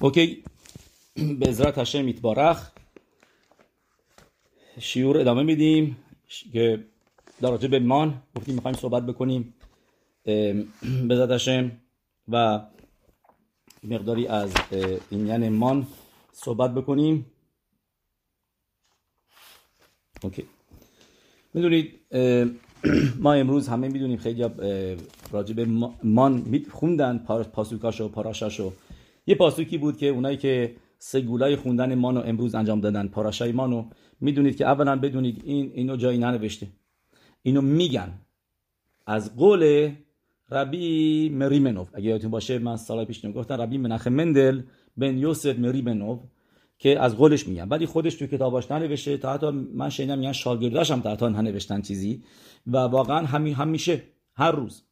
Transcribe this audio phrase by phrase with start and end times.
[0.00, 0.44] اوکی
[1.38, 2.70] به عزرت هشم میتبارخ
[4.78, 5.96] شیور ادامه میدیم
[6.52, 6.84] که
[7.40, 9.54] در به مان گفتیم می‌خوایم صحبت بکنیم
[11.08, 11.72] به هشم
[12.28, 12.60] و
[13.84, 14.52] مقداری از
[15.10, 15.86] این مان
[16.32, 17.26] صحبت بکنیم
[20.22, 20.44] اوکی
[21.54, 22.00] می‌دونید
[23.18, 24.44] ما امروز همه می‌دونیم خیلی
[25.32, 25.64] راجع به
[26.04, 27.18] مان خوندن
[27.52, 28.72] پاسوکاشو پاراشاشو
[29.30, 33.84] یه پاسوکی بود که اونایی که سگولای خوندن مانو امروز انجام دادن پاراشای مانو
[34.20, 36.66] می‌دونید که اولا بدونید این اینو جایی ننوشته.
[37.42, 38.12] اینو میگن
[39.06, 39.92] از قول
[40.50, 41.88] ربی مریمنوف.
[41.94, 44.62] اگه یادتون باشه من سال پیش گفتم ربی منخه مندل
[44.96, 46.18] بن یوسف مریمنوف
[46.78, 47.68] که از قولش میگن.
[47.68, 49.16] ولی خودش تو کتاباش ننوشته.
[49.16, 52.22] تا حتی من شنیدم میگن شاگرداش هم تا حتی ننوشتن چیزی.
[52.66, 54.02] و واقعا همین همیشه
[54.34, 54.82] هر روز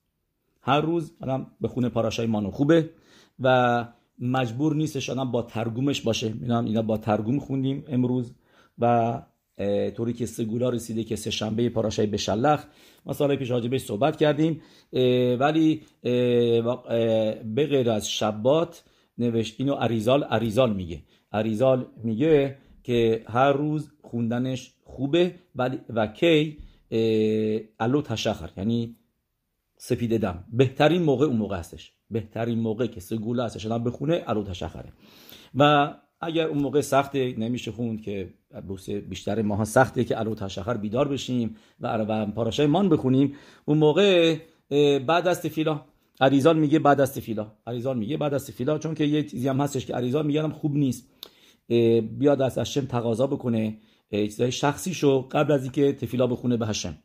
[0.62, 2.91] هر روز آدم به خونه پاراشای مانو خوبه.
[3.41, 3.87] و
[4.21, 6.29] مجبور نیستش آدم با ترگومش باشه.
[6.29, 8.33] می‌دونم اینا با ترگوم خوندیم امروز
[8.79, 9.23] و
[9.97, 12.65] طوری که سگولا رسیده که سه شنبه پاراشای بشلخ
[13.07, 14.63] ما سال پیش راجبش صحبت کردیم
[15.41, 15.83] ولی
[17.55, 18.85] به غیر از شبات
[19.19, 21.03] نوشت اینو عریزال عریزال میگه.
[21.32, 26.59] عریزال میگه که هر روز خوندنش خوبه ولی و کی
[27.80, 28.97] الو تشخر یعنی
[29.77, 30.45] سپید دم.
[30.53, 31.93] بهترین موقع اون موقع هستش.
[32.10, 34.92] بهترین موقع که سگوله هستش آدم بخونه الو تشخره.
[35.54, 38.34] و اگر اون موقع سخته نمیشه خوند که
[39.09, 43.34] بیشتر ماها سخته که الو تشخر بیدار بشیم و پاراشای مان بخونیم.
[43.64, 44.36] اون موقع
[44.98, 45.84] بعد از تفیلا.
[46.20, 47.52] عریزال میگه بعد از تفیلا.
[47.66, 50.76] عریزال میگه بعد از تفیلا چون که یه چیزی هم هستش که عریزال میگه خوب
[50.76, 51.09] نیست.
[52.18, 53.79] بیاد از هشم تقاضا بکنه.
[54.10, 56.98] چیزای شخصی شو قبل از اینکه تفیلا بخونه به هشم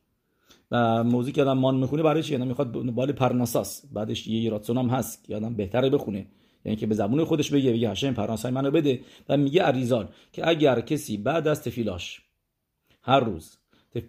[0.73, 3.85] و که آدم مان می‌خونه برای چی؟ می‌خواد بال پرناساس.
[3.93, 6.27] بعدش یه راتسون هم هست که آدم بهتره بخونه.
[6.65, 10.49] یعنی که به زبون خودش بگه بگه هشم پرناسای منو بده و میگه عریزال که
[10.49, 12.21] اگر کسی بعد از تفیلاش
[13.01, 13.57] هر روز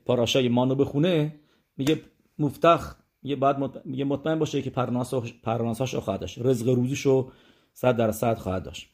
[0.07, 1.35] پاراشای مانو بخونه
[1.77, 2.01] میگه
[2.39, 3.87] مفتخ میگه بعد.
[3.87, 6.39] میگه مطمئن باشه که پرناساش پرناساش خواهد داشت.
[6.39, 7.31] رزق روزیشو
[7.73, 8.91] 100 درصد خواهد داشت.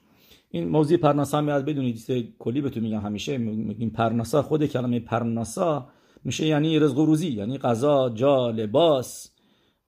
[0.50, 3.38] این موضوع پرناسا میاد بدونید کلی بهتون میگم همیشه.
[3.38, 5.88] میگیم پرناسا خود کلمه پرناسا
[6.24, 9.30] میشه یعنی رزق و روزی یعنی غذا جا لباس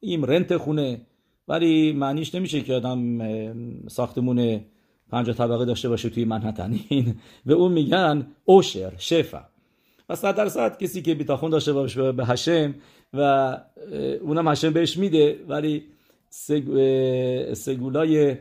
[0.01, 1.01] این رنت خونه.
[1.49, 3.19] ولی معنیش نمیشه که آدم
[3.89, 4.61] ساختمون
[5.11, 6.75] پنج طبقه داشته باشه توی منحتن.
[6.89, 7.15] این
[7.47, 9.41] به اون میگن اوشر شفا.
[10.09, 12.75] و صد درصد کسی که بیتاخون داشته باشه به هشم
[13.13, 13.59] و
[14.21, 15.39] اونم هشم بهش میده.
[15.49, 15.85] ولی
[17.55, 18.37] سگولای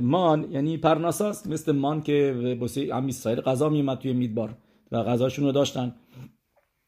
[0.00, 4.54] مان یعنی پرناساست مثل مان که بسیار هم اسرائیل غذا میومد توی میدبار
[4.92, 5.94] و غذاشون رو داشتن.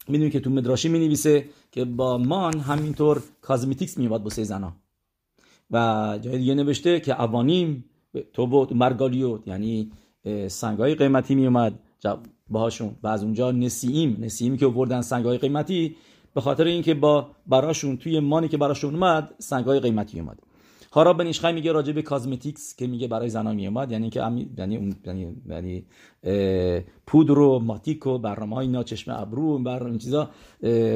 [0.09, 4.73] می‌دونی که تو مدراشی می نویسه که با مان همینطور کازمیتیکس میواد بسه زنا.
[5.71, 7.85] و جای دیگه نوشته که اوانیم
[8.33, 9.91] تو بود مرگالیوت یعنی
[10.47, 11.79] سنگای قیمتی میومد
[12.49, 12.95] باهاشون.
[13.03, 15.95] و از اونجا نسیم نسیمی که آوردن سنگای قیمتی
[16.33, 20.39] به خاطر اینکه با براشون توی مانی که براشون اومد سنگای قیمتی اومد.
[20.91, 25.35] هارا بن میگه راجع به کازمتیکس که میگه برای زنان میومد یعنی که یعنی یعنی
[25.49, 25.85] یعنی
[27.07, 30.29] پودر و ماتیک و برنامه های اینا چشم ابرو بر این چیزا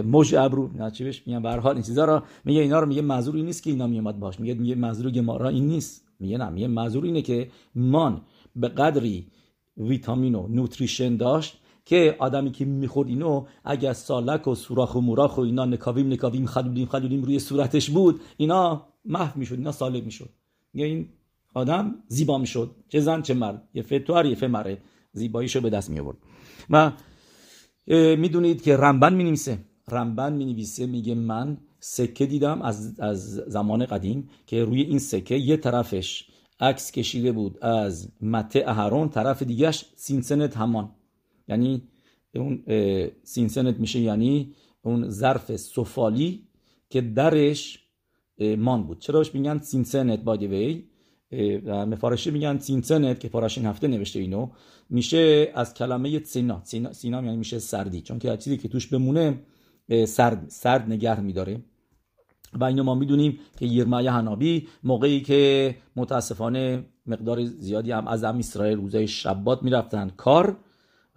[0.05, 2.87] موج ابرو نه چی بهش میگن به هر حال این چیزا رو میگه اینا رو
[2.87, 6.03] میگه منظور نیست که اینا میومد باش میگه میگه منظور گمارا این نیست.
[6.19, 8.21] میگه نه میگه منظور اینه که مان
[8.55, 9.27] به قدری
[9.77, 15.37] ویتامین و نوتریشن داشت که آدمی که می‌خورد اینو اگر سالک و سوراخ و موراخ
[15.37, 20.29] و اینا نکاویم نکاویم خلودیم خلودیم روی صورتش بود اینا محو می‌شد اینا سالم می‌شد.
[20.73, 21.09] یا این
[21.53, 22.75] آدم زیبا می‌شد.
[22.89, 23.67] چه زن چه مرد.
[23.73, 24.77] יפה תואר יפה מראה.
[25.13, 26.17] زیباییشو به دست می آورد
[26.69, 26.91] و
[28.15, 33.85] می‌دونید که رمبن می نویسه رمبن می نویسه میگه من سکه دیدم از, از زمان
[33.85, 36.27] قدیم که روی این سکه یه طرفش
[36.59, 40.91] عکس کشیده بود از מטה אהרון طرف دیگهش צנצנת המן.
[41.47, 41.81] یعنی
[42.35, 42.63] اون
[43.23, 46.47] צנצנת میشه یعنی اون ظرف سفالی
[46.89, 47.79] که درش
[48.39, 48.99] مان بود.
[48.99, 50.83] چرا میگن سینسنت بادی وی
[51.65, 54.49] مفارشی میگن سینسنت که این هفته نوشته اینو.
[54.89, 56.61] میشه از کلمه سینا.
[56.63, 58.01] سینا, سینا یعنی میشه سردی.
[58.01, 59.39] چون که چیزی که توش بمونه
[60.07, 61.63] سرد سرد نگه میداره.
[62.53, 68.37] و اینو ما می‌دونیم که یرمای هنابی موقعی که متاسفانه مقدار زیادی هم از هم
[68.37, 70.57] اسرائیل روزای شبات می‌رفتن کار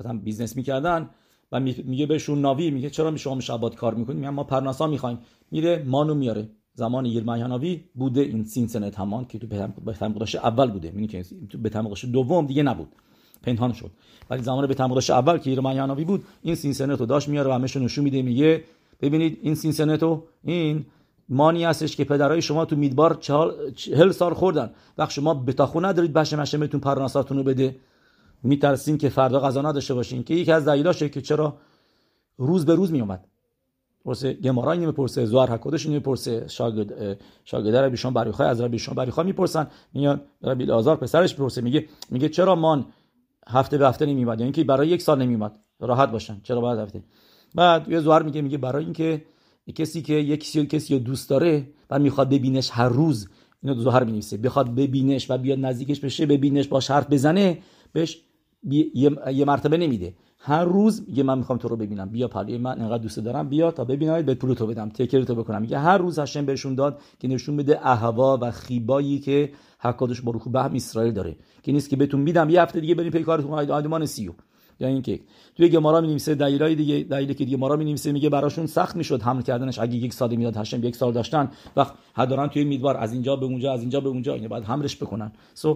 [0.01, 1.11] مثلا بیزنس می‌کردن
[1.53, 5.19] و میگه بهشون ناوی میگه چرا شما شبات کار می‌کنید؟ میگن ما پرناسا می‌خوایم.
[5.51, 6.49] میره مانو میاره.
[6.77, 9.69] زمان یرمیاناوی بوده این سین سنه تمام که تو به
[10.35, 10.91] اول بوده.
[10.91, 11.71] میگه که تو به
[12.13, 12.89] دوم دیگه نبود.
[13.43, 13.91] پنهان شد.
[14.31, 14.81] ولی زمان به
[15.11, 18.65] اول که یرمیاناوی بود این سین سنه تو داشت میاره و همش نشون میده میگه
[19.01, 20.87] ببینید این سین سنه تو این
[21.29, 23.15] مانی هستش که پدرای شما تو میدبار
[23.75, 24.71] چهل سال خوردن.
[24.99, 27.77] وقت شما بتاخو ندارید بشه مشمتون پرناساتون رو بده.
[28.43, 30.23] میترسین که فردا غذا نداشته باشین.
[30.23, 31.57] که یکی از دلایلاشه که چرا
[32.39, 33.25] روز به روز میومد
[34.07, 38.95] پرسه گمارا اینو می‌پرسه زوار اینو می‌پرسه شاگرد شاگرد ربی شما بریخا از ربی شما
[38.95, 39.67] بریخا می‌پرسن.
[39.95, 42.87] میاد ربی آزار پسرش می‌پرسه میگه میگه چرا مان
[43.49, 46.41] هفته به هفته نمیومد یعنی اینکه برای یک سال نمیومد راحت باشن.
[46.43, 47.05] چرا باید هفته؟
[47.55, 49.25] بعد یه زوار میگه میگه برای اینکه
[49.75, 53.29] کسی که یک کسی کسی رو دوست داره و می‌خواد ببینش هر روز
[53.63, 54.37] اینو زهر می‌نویسه.
[54.37, 57.59] بخواد ببینش و بیاد نزدیکش بشه ببینش باش حرف بزنه
[57.93, 58.23] بهش
[59.33, 60.15] یه مرتبه نمیده.
[60.47, 62.09] هر روز میگه من می‌خوام تو رو ببینم.
[62.09, 63.49] بیا پلی من انقدر دوست دارم.
[63.49, 64.89] بیا تا ببینم به پول تو بدم.
[64.89, 65.61] تکر تو بکنم.
[65.61, 70.21] میگه هر روز هشم بهشون داد که نشون بده אהבה و חיבה ای که הקדוש
[70.21, 71.37] ברוך הוא به اسرائیل داره.
[71.63, 72.51] که نیست که بهتون میدم.
[72.51, 73.71] یه هفته دیگه بریم پی کارتون.
[73.71, 74.33] آدمان سیو.
[74.81, 75.21] یا اینکه
[75.57, 78.97] توی گمارا می نویسه دلیلای دیگه دلیلی که دیگه مارا می نویسه میگه براشون سخت
[78.97, 79.79] می‌شد حمل کردنش.
[79.79, 81.51] اگه یک سال می‌داد هشم یک سال داشتن.
[81.77, 84.35] وقت هدارن توی میدوار از اینجا به اونجا از اینجا به اونجا.
[84.35, 85.33] اینو بعد حملش بکنن.
[85.57, 85.69] So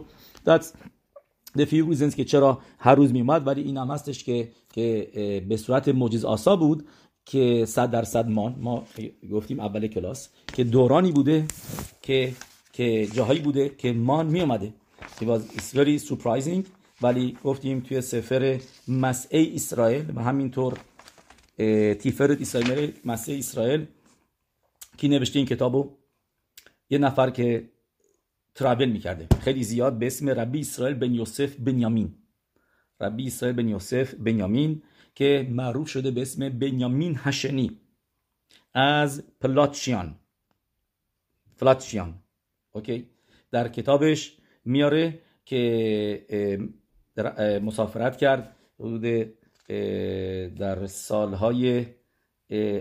[0.47, 0.67] that's
[1.59, 5.89] the few که چرا هر روز میومد ولی این هم هستش که که به صورت
[5.89, 6.89] معجز آسا بود
[7.25, 8.85] که صد درصد مان ما
[9.33, 11.47] گفتیم اول کلاس که دورانی بوده
[12.03, 12.33] که
[12.73, 14.73] که جاهایی بوده که مان می اومده
[15.21, 15.41] it was
[15.75, 16.65] very surprising
[17.03, 20.79] ولی گفتیم توی سفر مسعه اسرائیل و همینطور
[21.95, 23.87] تیفرت اسرائیل مسعه اسرائیل
[24.97, 25.91] کی نوشته این کتابو؟
[26.91, 27.69] یه نفر که
[28.61, 29.27] ترابل می‌کرده.
[29.41, 32.15] خیلی زیاد به اسم ربی اسرائیل بن یوسف بنیامین.
[33.01, 34.83] ربی اسرائیل بن یوسف بنیامین
[35.15, 37.81] که معروف شده به اسم بنیامین هشنی
[38.75, 40.17] از پلاتشیان.
[41.59, 42.15] پلاتشیان.
[42.73, 43.07] اوکی.
[43.51, 46.69] در کتابش میاره که
[47.63, 48.57] مسافرت کرد.
[48.81, 49.05] حدود
[50.59, 51.87] در سالهای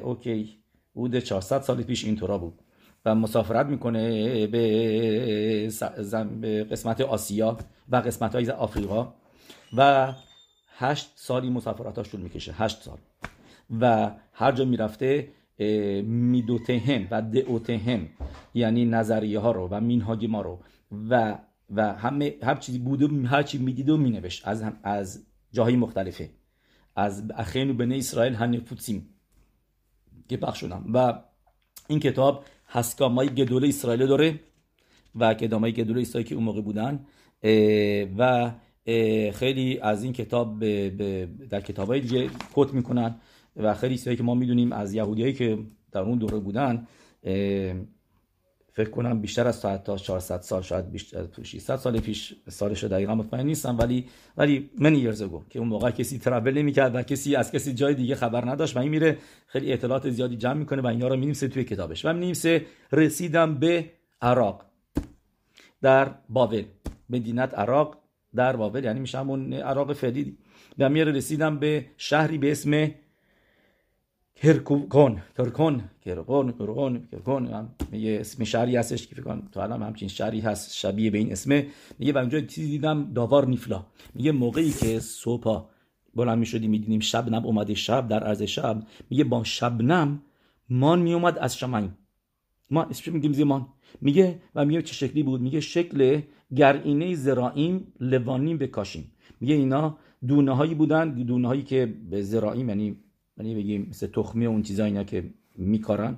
[0.01, 0.63] اوکی
[0.95, 2.59] حدود 400 سال پیش اینطورا بود.
[3.06, 5.68] و مسافرت می‌کنه به
[6.72, 7.57] قسمت آسیا
[7.90, 9.13] و قسمت های آفریقا
[9.78, 10.13] و
[10.78, 12.98] هشت سالی مسافرتاش طول می‌کشه هشت سال.
[13.80, 15.28] و هر جا می‌رفته
[16.04, 18.10] میدوتهم و دعوتهم
[18.54, 20.60] یعنی نظریه ها رو و مینهاج ما رو
[21.10, 21.38] و
[21.69, 26.30] و همه هر چیزی بوده هر چی می‌دید و مینوشت از از جاهای مختلفه.
[26.96, 29.10] از اخین بنی اسرائیل هنفوتسیم
[30.30, 30.86] که پخش شدم.
[30.94, 31.13] و
[31.88, 34.39] این کتاب هسکامای گدول اسرائیل داره
[35.16, 37.06] و کدامای گدول اسرائیل که اون موقع بودن
[38.18, 38.51] و
[39.33, 40.60] خیلی از این کتاب
[41.50, 43.16] در کتاب های دیگه کت می‌کنن
[43.56, 45.57] و خیلی چیزایی که ما می‌دونیم از یهودیایی که
[45.92, 46.88] در اون دوره بودن
[48.74, 53.45] فکر کنم بیشتر از تا 400 سال شاید بیشتر 600 سال پیش سالش دقیقا مطمئن
[53.45, 54.07] نیستم ولی
[54.38, 57.94] ولی من years ago که اون موقع کسی ترابل نمی‌کرد و کسی از کسی جای
[57.94, 59.18] دیگه خبر نداشت و این میره
[59.48, 62.06] خیلی اطلاعات زیادی جمع می‌کنه و اینا رو مینیمسه توی کتابش.
[62.06, 63.86] و مینیمسه رسیدم به
[64.21, 64.66] عراق.
[65.81, 66.63] در بابل.
[67.10, 67.98] مدینت عراق.
[68.36, 70.38] در بابل یعنی میشه همون عراق فعلی.
[70.80, 72.92] و میره رسیدم به شهری به اسم
[74.41, 75.21] کرکون کرکون
[76.06, 81.12] کرکون کرکون کرکون میگه اسم شهری هستش که فکر تو الان همچین شهری هست شبیه
[81.12, 81.68] به این اسمه.
[82.00, 83.86] میگه و اونجا چیزی دیدم داوار نیفلا.
[84.15, 85.63] میگه موقعی که صبح
[86.15, 88.83] بلند می‌شدی می‌دیدیم شبنم اومده شب در عرض شب.
[89.09, 90.21] میگه با شبنم
[90.69, 91.91] مان میومد از شمعین
[92.71, 93.68] ما اسمش میگیم زمان
[94.01, 96.21] میگه و میگه چه شکلی بود؟ میگه شکل
[96.56, 99.12] گرینه زرائیم لوانیم بکاشیم.
[99.41, 102.98] میگه اینا دونه هایی بودن دونه هایی که به زرائیم یعنی
[103.39, 106.17] یعنی بگیم مثل تخمی اون چیزا اینا که میکارن.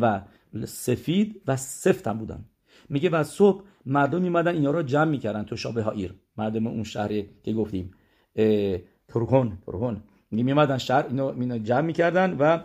[0.00, 0.22] و
[0.64, 2.44] سفید و سفت هم بودن.
[2.88, 7.30] میگه و صبح مردم میمدن اینا رو جمع می‌کردن تو شابه هایر مردم اون شهری
[7.42, 7.90] که گفتیم.
[9.08, 12.62] ترکون ترکون میگه میمدن شهر اینو, جمع می‌کردن و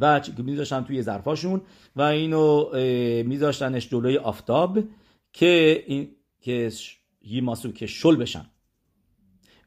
[0.00, 1.60] و میذاشتن توی ظرفاشون
[1.96, 2.70] و اینو
[3.22, 4.78] میذاشتنش جلوی آفتاب
[5.32, 6.08] که این
[6.40, 6.72] که
[7.22, 8.46] یماسو که شل بشن.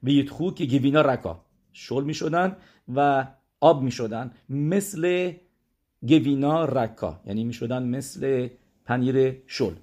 [0.03, 1.45] بیتخو که گوینا رکا.
[1.73, 2.57] شل می‌شدن
[2.95, 3.27] و
[3.59, 5.31] آب می شدن مثل
[6.01, 7.19] گوینا رکا.
[7.25, 8.47] یعنی می شدن مثل
[8.85, 9.73] پنیر شل.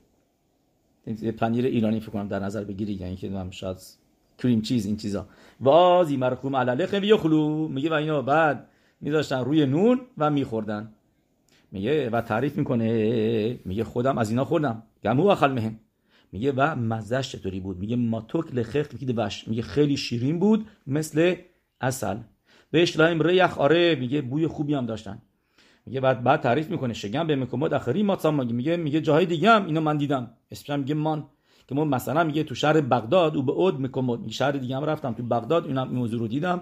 [1.39, 3.77] پنیر ایرانی فکر کنم در نظر بگیرید یعنی که من شاید
[4.39, 5.27] کریم چیز این چیزا.
[5.61, 8.69] وازی مرخوم علله خیلی خلو میگه و اینا بعد
[9.01, 10.93] میذاشتن روی نون و میخوردن.
[11.73, 12.87] میگه و تعریف می‌کنه.
[13.65, 14.83] میگه خودم از اینا خوردم.
[15.05, 15.81] گمو اخل مهم.
[16.33, 18.87] میگه و مزش چطوری بود؟ میگه ماتوک لخخ
[19.47, 21.35] میگه خیلی شیرین بود مثل
[21.81, 22.17] اصل
[22.71, 25.23] بهش لایم ریخ آره میگه بوی خوبی هم داشتن.
[25.87, 28.17] میگه بعد بعد تعریف می‌کنه شگم به مکمود اخری ما
[28.51, 30.31] میگه میگه جاهای دیگه هم اینو من دیدم.
[30.51, 31.27] اسمش میگه مان.
[31.69, 35.13] که ما مثلا میگه تو شهر بغداد او به اود میکمود شهر دیگه هم رفتم
[35.13, 36.61] تو بغداد اینم موضوع رو دیدم.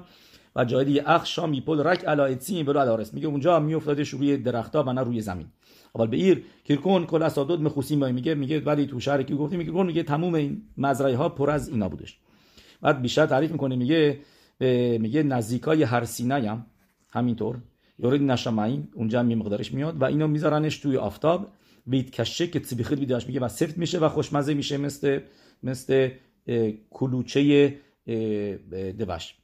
[0.57, 4.83] و جای دیگه اخ شام میپل رک علایتسین بلو علارس میگه اونجا میافتادش روی درختها
[4.83, 5.47] و نه روی زمین.
[5.95, 9.83] اول به ایر کیرکون کل اسادود مخوسیم میگه میگه ولی تو شهر کی گفتیم؟ میگه
[9.83, 12.19] میگه تموم این مزرعه ها پر از اینا بودش.
[12.83, 14.21] بعد بیشتر تعریف می‌کنه میگه
[15.01, 16.67] میگه نزدیکای هر سینه هم
[17.11, 17.59] همینطور.
[17.99, 21.49] یورد نشمعیم اونجا هم مقدارش میاد و اینو میذارنش توی آفتاب.
[21.87, 25.21] بیت کشه که تبیخیر بیداش میگه و سفت میشه و خوشمزه میشه مثل
[25.63, 26.11] مثل
[26.91, 27.75] کلوچه
[28.99, 29.35] دوش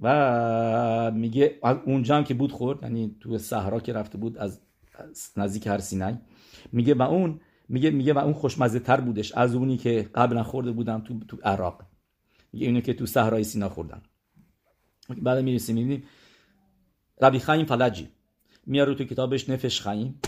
[0.00, 4.60] و میگه اونجا هم که بود خورد یعنی تو صحرا که رفته بود از
[5.36, 6.14] نزدیک هر سینای.
[6.72, 10.72] میگه و اون میگه میگه و اون خوشمزه تر بودش از اونی که قبلا خورده
[10.72, 11.82] بودم تو تو عراق.
[12.52, 14.02] میگه اینو که تو صحرای سینا خوردن.
[15.08, 15.74] بعد می‌رسیم.
[15.74, 16.02] می‌بینیم
[17.20, 18.08] ربی خیم فلجی.
[18.66, 20.20] میاره تو کتابش نفش خیم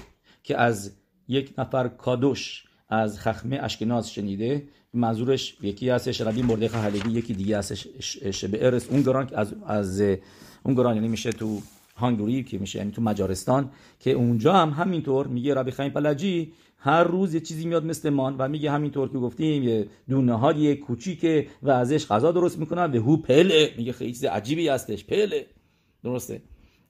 [0.43, 0.93] که از
[1.29, 4.69] یک نفر کادوش از خخمه اشکناز شنیده.
[4.93, 7.89] منظورش یکی هستش ربی مردخ حلیبی یکی دیگه هستش
[8.31, 10.01] شبه ارس اون از از
[10.63, 11.61] اون یعنی میشه تو
[11.97, 16.53] هانگوری که میشه یعنی تو مجارستان که اونجا هم همینطور میگه ربی خیم پلجی
[16.85, 20.77] هر روز یه چیزی میاد مثل مان و میگه همینطور که گفتیم یه دونه های
[20.77, 23.75] کوچیکه و ازش غذا درست می‌کنن به هو پله.
[23.77, 25.05] میگه خیلی چیز عجیبی هستش.
[25.05, 25.47] پله.
[26.05, 26.43] درسته.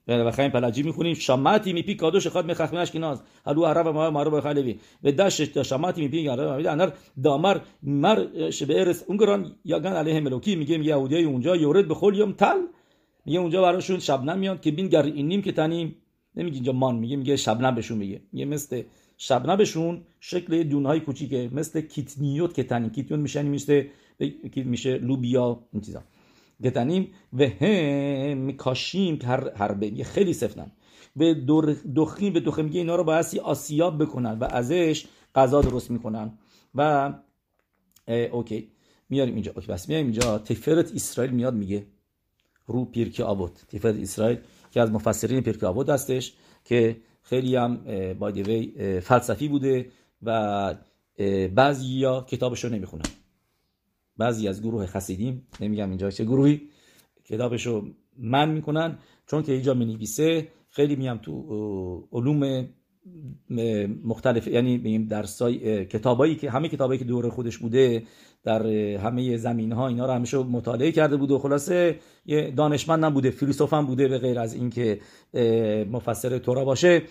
[0.07, 1.13] و خیلی پلاجی می‌خونیم.
[1.13, 3.21] شماتی میپی کادوش خاد مخخمش کناز.
[3.45, 9.03] هلو عرب ما معروف خالوی و داش شماتی میپی عرب اندر دامر مر شبه ارس
[9.07, 10.55] اونگران یاگان علیه ملوکی.
[10.55, 12.57] میگه یهودی اونجا یورد به یوم تل.
[13.25, 15.95] میگه اونجا براشون شبنم میاد که بین گر اینیم که تنیم.
[16.35, 16.95] نمیگه اینجا مان.
[16.95, 18.21] میگه میگه شبنم بهشون میگه.
[18.31, 18.83] میگه مثل
[19.17, 23.89] شبنم بهشون شکل دونهای کوچیکه مثل کیتنیوت که تنیم کیتنیوت میشه میشه
[24.55, 26.03] میشه لوبیا این چیزا.
[26.63, 30.71] קטנים و هم קשים הרבה خیلی سفتن
[31.15, 31.33] به
[31.95, 35.05] دخیم به دخیم میگه اینا رو باید آسیاب بکنن و ازش
[35.35, 36.37] غذا درست می‌کنن.
[36.75, 37.13] و
[38.07, 38.71] OK.
[39.09, 39.51] میاریم اینجا.
[39.55, 40.37] OK بس میاریم اینجا.
[40.37, 41.87] تفرت اسرائیل میاد میگه.
[42.67, 44.37] رو פרקי אבות تفرت اسرائیل
[44.71, 47.77] که از مفسرین פרקי אבות هستش که خیلی هم
[48.13, 49.91] بایدوی فلسفی بوده
[50.23, 50.75] و
[51.55, 53.05] بعضی ها کتابش رو نمی‌خونن.
[54.17, 56.61] بعضی از گروه خسیدیم نمیگم اینجا چه گروهی
[57.23, 62.69] کتابشو من می‌کنن چون که اینجا نویسه خیلی میام تو علوم
[64.03, 68.03] مختلف یعنی میگیم درسای کتابایی که همه کتابایی که دور خودش بوده
[68.43, 73.29] در همه زمین ها اینا رو همیشه مطالعه کرده بوده و خلاصه یه دانشمند بوده
[73.29, 74.99] فیلسوف هم بوده به غیر از اینکه
[75.91, 77.01] مفسر تورا باشه.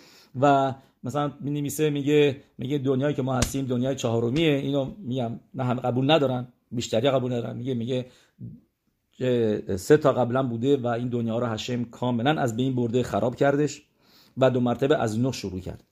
[0.40, 0.74] و
[1.04, 4.54] مثلا می میگه میگه دنیایی که ما هستیم دنیای چهارمیه.
[4.54, 7.56] اینو میگم نه هم قبول ندارن بیشتری قبول ندارن.
[7.56, 8.06] میگه میگه
[9.76, 13.82] سه تا قبلا بوده و این دنیا رو هشم کاملا از بین برده خراب کردش.
[14.36, 15.84] و دو مرتبه از نو شروع کرد.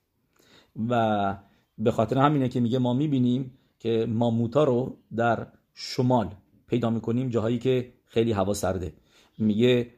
[0.88, 1.36] و
[1.78, 6.28] به خاطر همینه که میگه ما می‌بینیم که ماموتا رو در شمال
[6.66, 8.92] پیدا می‌کنیم جاهایی که خیلی هوا سرده.
[9.38, 9.90] میگه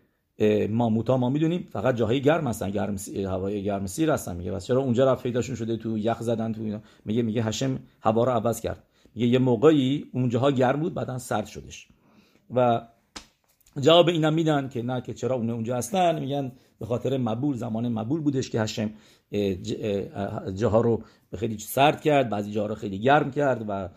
[0.71, 4.37] ماموتا ما می‌دونیم فقط جاهای گرم هستن گرم هوای گرم سیر هستن.
[4.37, 7.79] میگه بس چرا اونجا رفت پیداشون شده تو یخ زدن تو اینا؟ میگه میگه هشم
[8.01, 8.83] هوا رو عوض کرد.
[9.15, 11.89] میگه یه موقعی اونجاها گرم بود بعدا سرد شدش.
[12.55, 12.87] و
[13.81, 16.21] جواب اینا میدن که نه که چرا اون اونجا هستن.
[16.21, 18.90] میگن به خاطر مبول زمان مبول بودش که هشم
[20.54, 21.02] جاها رو
[21.37, 23.88] خیلی سرد کرد بعضی جاها رو خیلی گرم کرد و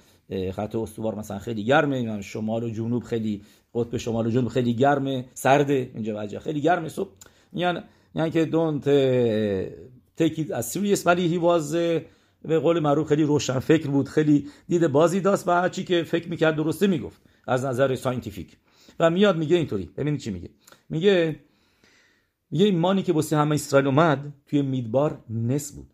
[0.51, 3.41] خط استوار مثلا خیلی گرمه شمال و جنوب خیلی
[3.73, 6.89] قطب شمال و جنوب خیلی گرمه سرده اینجا وجه خیلی گرمه.
[6.89, 7.09] صبح
[7.53, 7.79] یعنی
[8.15, 8.83] یعنی که دونت
[10.19, 11.75] take as serious ولی he was
[12.41, 16.29] به قول معروف خیلی روشن فکر بود خیلی دید بازی داشت و هرچی که فکر
[16.29, 18.57] می‌کرد درسته می‌گفت از نظر scientific
[18.99, 19.89] و میاد میگه اینطوری.
[19.97, 20.49] ببینید چی میگه.
[20.89, 21.39] میگه
[22.51, 25.93] این مانی که واسه עם ישראל اومد توی מדבר נס بود.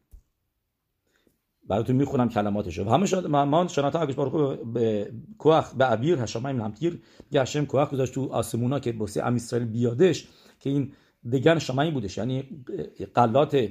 [1.68, 2.84] براتون می‌خونم کلماتشو.
[2.86, 8.14] و همه شد مان שנתן הקדוש ברוך הוא כוח באוויר השמים להמטיר גשם כוח گذاشت
[8.14, 10.28] تو آسمونا که واسه עם ישראל بیادش
[10.60, 10.94] که این
[11.32, 12.18] دگن شمایی بودش.
[12.18, 12.66] یعنی
[13.14, 13.70] قلات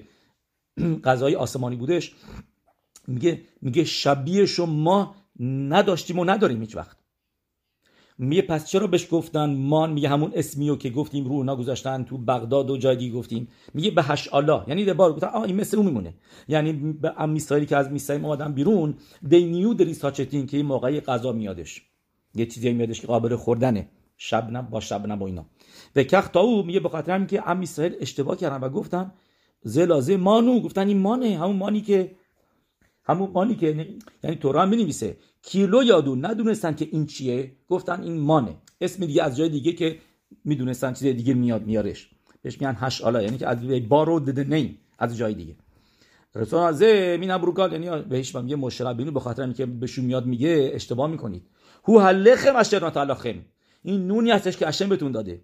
[1.05, 2.15] غذای آسمانی بودش.
[3.07, 6.97] میگه میگه شبیهش ما نداشتیم و نداریم هیچ وقت.
[8.23, 12.19] میگه پس چرا بهش گفتن؟ مان میگه همون اسمیو که گفتیم رو اونا گذاشتن تو
[12.19, 13.49] بغداد و جای دیگه گفتیم.
[13.75, 16.15] میگه به هش الله یعنی ده بار گفتن آ این مثل اون میمونه.
[16.49, 18.95] یعنی به ام میسایلی که از میسایل اومدن بیرون
[19.29, 21.83] دی نیو دری ساچتین که این موقعی غذا میادش.
[22.35, 23.89] یه چیزی میادش که قابل خوردنه.
[24.17, 25.47] شب با شب با اینا.
[25.93, 29.13] به کخ تا او میگه به خاطر که ام اسرائیل اشتباه کردن و گفتن
[29.63, 30.61] زلازه مانو.
[30.61, 32.17] گفتن این مانه همون مانی که
[33.05, 38.21] همون مانی که یعنی تورا هم بنویسه کیلو یادون ندونستن که این چیه؟ گفتن این
[38.21, 38.57] مانه.
[38.81, 39.99] اسم دیگه از جای دیگه که
[40.45, 42.11] می‌دونستن چیز دیگه میاد میارش.
[42.43, 43.23] بهش میگن هش آلا.
[43.23, 45.57] یعنی که از بارو دده نی از جای دیگه.
[46.35, 51.11] رسول از می نبروکال یعنی بهش میگه مشربینو به خاطر اینکه بهشون میاد میگه اشتباه
[51.11, 51.43] می‌کنید.
[51.85, 53.35] هو حلخم اشترنا تعلخم
[53.83, 55.41] این نونی هستش که اشم بهتون داده.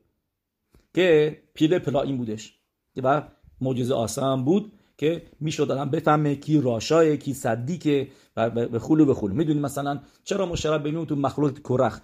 [0.94, 2.58] که پیله پلا این بودش.
[2.96, 3.22] و
[3.60, 4.72] معجزه آسان بود.
[4.98, 10.00] که می‌شد آدم بفهمه کی راشای کی صدیکه و به خلو به خلو می‌دونی مثلا
[10.24, 12.00] چرا مشرب بینو تو مخلوق کرخ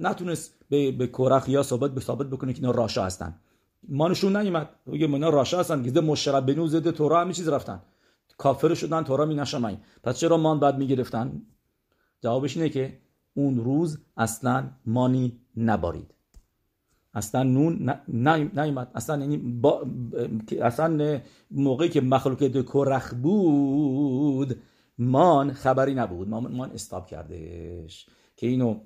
[0.00, 3.40] نتونست به, به کرخ یا ثابت به ثابت بکنه که اینا راشا هستن.
[3.88, 4.68] مانشون نیومد.
[4.86, 5.82] میگه اینا راشا هستن.
[5.82, 7.82] گیزه مشرب بینو زده تورا همه چیز رفتن.
[8.38, 11.42] کافر شدن تورا می نشمای پس چرا مان بعد می‌گرفتن
[12.22, 12.98] جوابش اینه که
[13.34, 16.14] اون روز اصلا مانی نبارید.
[17.14, 17.94] اصلا نون
[18.54, 19.86] نیومد اصلا یعنی با
[20.62, 24.60] اصلا موقعی که مخلوق کرخ بود
[24.98, 26.28] مان خبری نبود.
[26.28, 28.06] مان, مان استاب کردش.
[28.36, 28.80] که اینو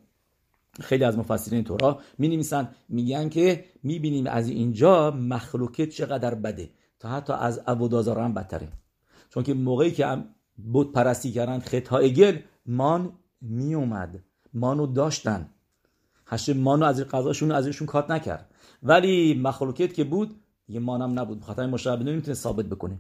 [0.81, 6.71] خیلی از مفسرین تورا می نویسن میگن که می‌بینیم از اینجا مخلوقه چقدر بده.
[6.99, 8.69] تا حتی از ابودازارا هم بدتره.
[9.29, 10.25] چون که موقعی که
[10.57, 15.51] بود پرستی کردن خطا گل مان میومد مانو داشتن.
[16.29, 18.51] هشت مانو از قضاشون ازشون کات نکرد.
[18.83, 20.35] ولی مخلوقیت که بود
[20.69, 21.41] یه مانم نبود.
[21.41, 22.99] بخاطر مشابه نمی‌تونه ثابت بکنه.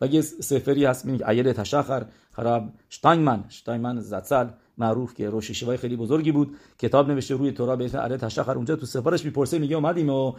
[0.00, 4.46] و یه سفری هست میگه ایل تشخر خراب شتاینمن شتاینمن زتسل
[4.78, 6.56] معروف که روشیشوای خیلی بزرگی بود.
[6.78, 8.56] کتاب نوشته روی تورا به اسم تشخر.
[8.56, 10.32] اونجا تو سفارش می‌پرسه میگه اومدیم و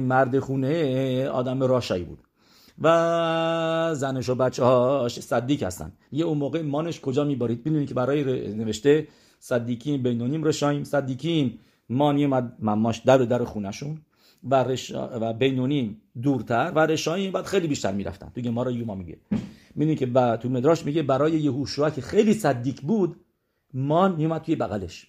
[0.00, 2.18] مرد خونه آدم راشایی بود.
[2.82, 5.92] و زنش و بچه هاش صدیق هستن.
[6.12, 9.08] یه اون موقع مانش کجا میبارید؟ ببینید که برای نوشته
[9.44, 11.58] صدیکیم بینونیم رشایم صدیکیم
[11.88, 13.98] مانی مماش در در خونشون
[14.44, 18.32] و, رشا و بینونیم دورتر و رشایم بعد خیلی بیشتر می‌رفتن.
[18.34, 19.18] تو ما را یوما میگه.
[19.74, 23.16] می‌دونی که با تو مدراش میگه برای یهوشوا که خیلی صدیق بود
[23.74, 25.06] مان میومد توی بغلش.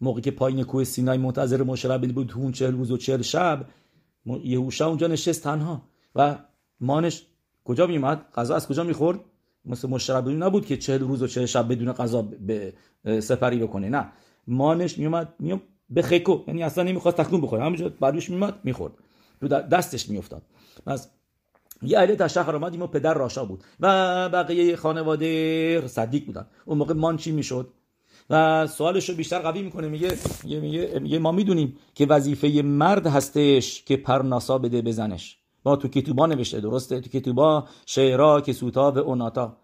[0.00, 3.66] موقعی که پایین کوه سینای منتظر مشرب بود اون چهل روز و چهل شب
[4.44, 5.82] یهوشا اونجا نشست تنها.
[6.14, 6.38] و
[6.80, 7.26] مانش
[7.64, 9.20] کجا میومد غذا از کجا می‌خورد؟
[9.64, 12.72] مثل مشربونی نبود که چهل روز و چهل شب بدون غذا به
[13.20, 14.12] سپری بکنه نه.
[14.46, 17.62] مانش میومد میوم به خیکو یعنی اصلا نمی‌خواست تخنون بخوره.
[17.62, 18.92] همونجا بعدش میومد می‌خورد.
[19.40, 20.42] رو دستش میافتاد.
[20.86, 21.08] پس
[21.82, 23.64] یه اهل تشخر آمد پدر راشا بود.
[23.80, 26.46] و بقیه خانواده صدیق بودن.
[26.64, 27.68] اون موقع مان چی می‌شد؟
[28.30, 29.88] و سوالش رو بیشتر قوی می‌کنه.
[29.88, 36.26] میگه میگه, ما می‌دونیم که وظیفه مرد هستش که پرناسا بده بزنش ما تو کتوبا
[36.26, 39.56] نوشته درسته؟ تو کتوبا شعرا کسوتا و اوناتا.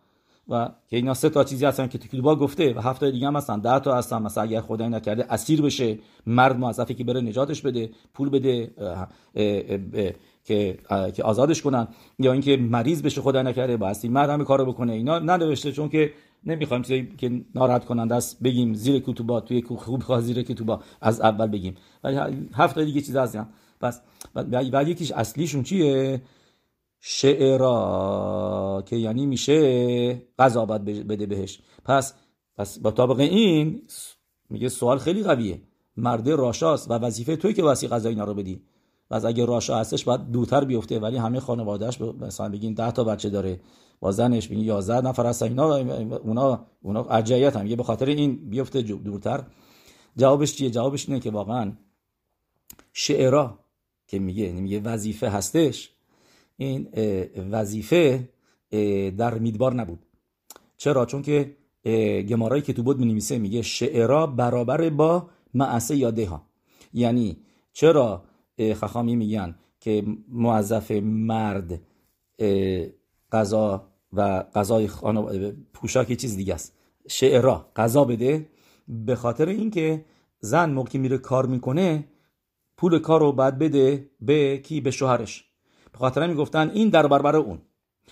[0.48, 3.36] و که اینا سه تا چیزی هستن که تو کتوبا گفته و هفته دیگه هم
[3.36, 4.22] هستن ده تا هستن.
[4.22, 8.70] مثلا اگر خدای نکرده اسیر بشه مرد موظفه که بره نجاتش بده پول بده
[10.44, 10.78] که
[11.14, 11.88] که آزادش کنن.
[12.18, 14.92] یا اینکه مریض بشه خدای نکرده باستی مرد همه کارو بکنه.
[14.92, 16.12] اینا ننوشته چون که
[16.46, 20.80] نمی‌خوایم چیزی که ناراحت کننده است بگیم زیر کتوبا توی خوب زیر کتوبا.
[21.00, 21.74] از اول بگیم.
[22.04, 22.16] ولی
[22.54, 23.48] هفته دیگه چیز هستن.
[23.80, 24.02] پس
[24.34, 26.22] بعد یکیش اصلیشون چیه؟
[27.00, 31.60] شعرا که یعنی میشه قضاوت بده بهش.
[31.84, 32.14] پس
[32.56, 33.82] پس با طابق این
[34.50, 35.62] میگه سوال خیلی قویه.
[35.96, 38.62] مرده راشاست و وظیفه توی که واسه قضا اینا رو بدی.
[39.10, 43.04] و از اگه راشا هستش باید دورتر بیفته ولی همه خانوادهش مثلا بگین 10 تا
[43.04, 43.60] بچه داره.
[44.00, 45.46] با زنش بگین 11 نفر هستن.
[45.46, 45.76] اینا
[46.16, 47.66] اونا اونا ارجعیت هم.
[47.66, 49.44] یه به خاطر این بیفته دورتر.
[50.16, 51.72] جوابش چیه؟ جوابش اینه که واقعا
[52.92, 53.58] شعرا
[54.08, 55.90] که میگه یعنی میگه وظیفه هستش.
[56.56, 56.88] این
[57.50, 58.28] وظیفه
[59.18, 59.98] در میدبار نبود.
[60.76, 61.56] چرا؟ چون که
[62.28, 66.42] گمارایی که تو بود می میگه شعرا برابر با معسه یاده ها
[66.92, 67.36] یعنی
[67.72, 68.24] چرا
[68.74, 71.80] خخامی میگن که موظف مرد
[73.32, 74.88] غذا و غذای
[75.72, 76.78] پوشاک چیز دیگه است.
[77.08, 78.48] شعرا غذا بده
[78.88, 80.04] به خاطر اینکه
[80.40, 82.04] زن موقعی میره کار می‌کنه
[82.78, 85.44] پول کار رو بعد بده به کی؟ به شوهرش.
[85.92, 87.58] به خاطر می‌گفتن این در برابر اون.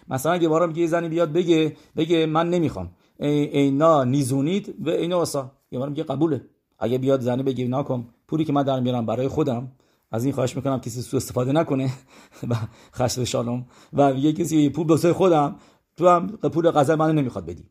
[0.08, 2.90] مثلا اگه بارا میگه زنی بیاد بگه بگه من نمی‌خوام.
[3.18, 5.52] اینا نیزونید و اینا واسا.
[5.70, 6.44] یه بارا میگه قبوله.
[6.78, 9.72] اگه بیاد زنی بگه ناکن پولی که من در میارم برای خودم.
[10.10, 11.90] از این خواهش می‌کنم کسی سو استفاده نکنه.
[12.50, 12.54] و
[12.94, 13.66] خشم شالوم.
[13.92, 15.56] و یه کسی پول بسای خودم
[15.96, 17.64] تو هم پول غذا منو نمی‌خواد بدی.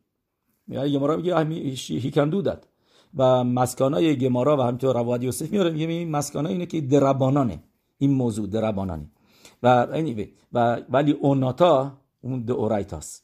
[0.68, 1.38] یه مورا میگه
[1.74, 2.64] هی کن دودت
[3.16, 7.62] و مسکانای گمارا و همینطور رواد یوسف میاره میگه این مسکانای اینه که دربانانه.
[7.98, 9.10] این موضوع دربانانی
[9.62, 9.86] و
[10.52, 13.22] و ولی اوناتا اون دورایتاس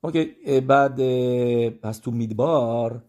[0.00, 0.24] اوکی
[0.60, 1.00] بعد
[1.70, 3.02] پس تو میدبار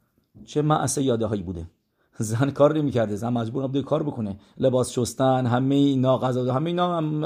[0.46, 1.68] چه معسه یاده هایی بوده؟
[2.20, 4.40] زن کار نمی‌کرده زن مجبور بوده کار بکنه.
[4.58, 7.24] لباس شستن همه اینا غذا همه اینا هم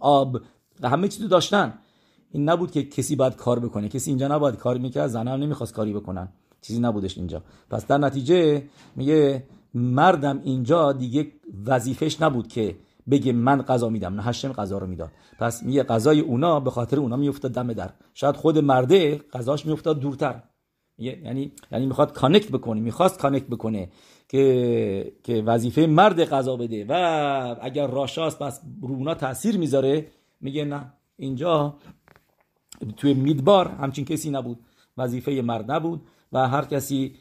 [0.00, 0.40] آب
[0.82, 1.74] همه چیزو داشتن.
[2.32, 3.88] این نبود که کسی باید کار بکنه.
[3.88, 6.28] کسی اینجا نباید کار می‌کرد زن هم نمی‌خواست کاری بکنن.
[6.62, 7.42] چیزی نبودش اینجا.
[7.70, 8.62] پس در نتیجه
[8.96, 9.44] میگه
[9.74, 11.32] مردم اینجا دیگه
[11.66, 12.76] وظیفش نبود که
[13.10, 14.14] بگه من غذا میدم.
[14.14, 15.10] نه هشم غذا رو می‌داد.
[15.38, 17.90] پس میگه غذای اونا به خاطر اونا میافتاد دم در.
[18.14, 20.42] شاید خود مرده غذاش میافتاد دورتر.
[20.98, 23.88] یعنی یعنی می‌خواد connect بکنه می‌خواست connect بکنه
[24.28, 26.86] که که وظیفه مرد قضا بده.
[26.88, 30.06] و اگر רשע است پس رونا تاثیر می‌ذاره.
[30.40, 31.76] میگه نه اینجا
[32.96, 34.58] توی מדבר همچین کسی نبود.
[34.96, 36.02] وظیفه مرد نبود.
[36.32, 37.14] و هر کسی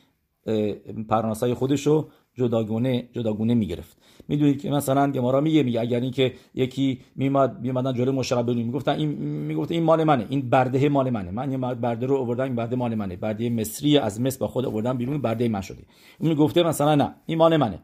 [1.09, 3.97] פרנסה ی خودشو جداگونه جداگونه می‌گرفت.
[4.27, 9.09] می‌دونید که مثلا گمارا میگه میگه اگر اینکه یکی میماد میمدن جلوی مشرب می‌گفتن این
[9.47, 11.31] می‌گفت این مال منه این برده مال منه.
[11.31, 13.15] من یه برده رو آوردم این برده مال منه.
[13.15, 15.83] برده مصری از مصر با خود آوردم بیرون برده من شده.
[16.19, 17.79] اون می‌گفته مثلا نه این مال منه.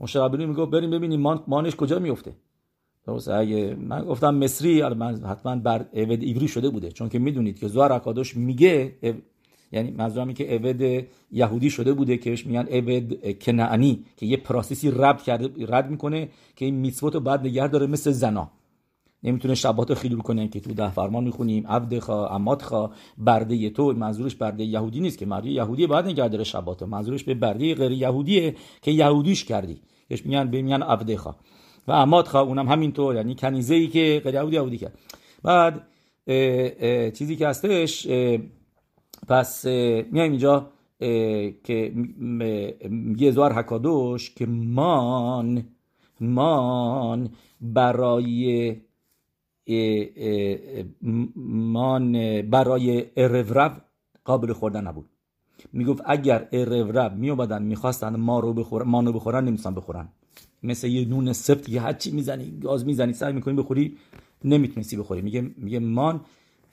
[0.00, 2.32] مشرب می‌گفت بریم ببینیم مان مانش کجا میفته
[3.06, 6.90] درست اگه من گفتم مصری من حتما بر اود ایوری شده بوده.
[6.90, 8.96] چون که می‌دونید که زوار اکادوش میگه
[9.72, 15.22] یعنی منظورم که اود یهودی شده بوده که میگن اود کنعانی که یه پراسسی رد
[15.22, 18.50] کرده رد می‌کنه که این میتوت رو بعد نگه داره مثل زنا.
[19.24, 23.92] نمی‌تونه شبات خیلول کنه که تو ده فرمان می‌خونیم عبد خوا امات خوا برده تو
[23.92, 27.92] منظورش برده یهودی نیست که مرد یهودی بعد نگه داره شبات منظورش به برده غیر
[27.92, 29.80] یهودیه که یهودیش کردی.
[30.08, 31.34] بهش میگن به میگن عبد خوا.
[31.88, 34.98] و امات خوا اونم همینطور یعنی کنیزه ای که غیر یهودی یهودی کرد.
[35.42, 35.82] بعد
[37.14, 38.06] چیزی که هستش
[39.28, 40.70] پس میایم اینجا
[41.64, 41.92] که
[42.90, 45.64] میگه زوار حکادوش که مان
[46.20, 47.30] مان
[47.60, 48.76] برای
[51.36, 53.82] مان برای ارورب
[54.24, 55.06] قابل خوردن نبود.
[55.72, 60.08] می‌گفت اگر ارورب میومدن می‌خواستن ما رو بخورن ما رو بخورن نمیستن بخورن.
[60.62, 63.96] مثل یه نون سفت که هرچی می‌زنی گاز می‌زنی سعی می‌کنی بخوری
[64.44, 65.22] نمی‌تونستی بخوری.
[65.22, 66.20] میگه میگه مان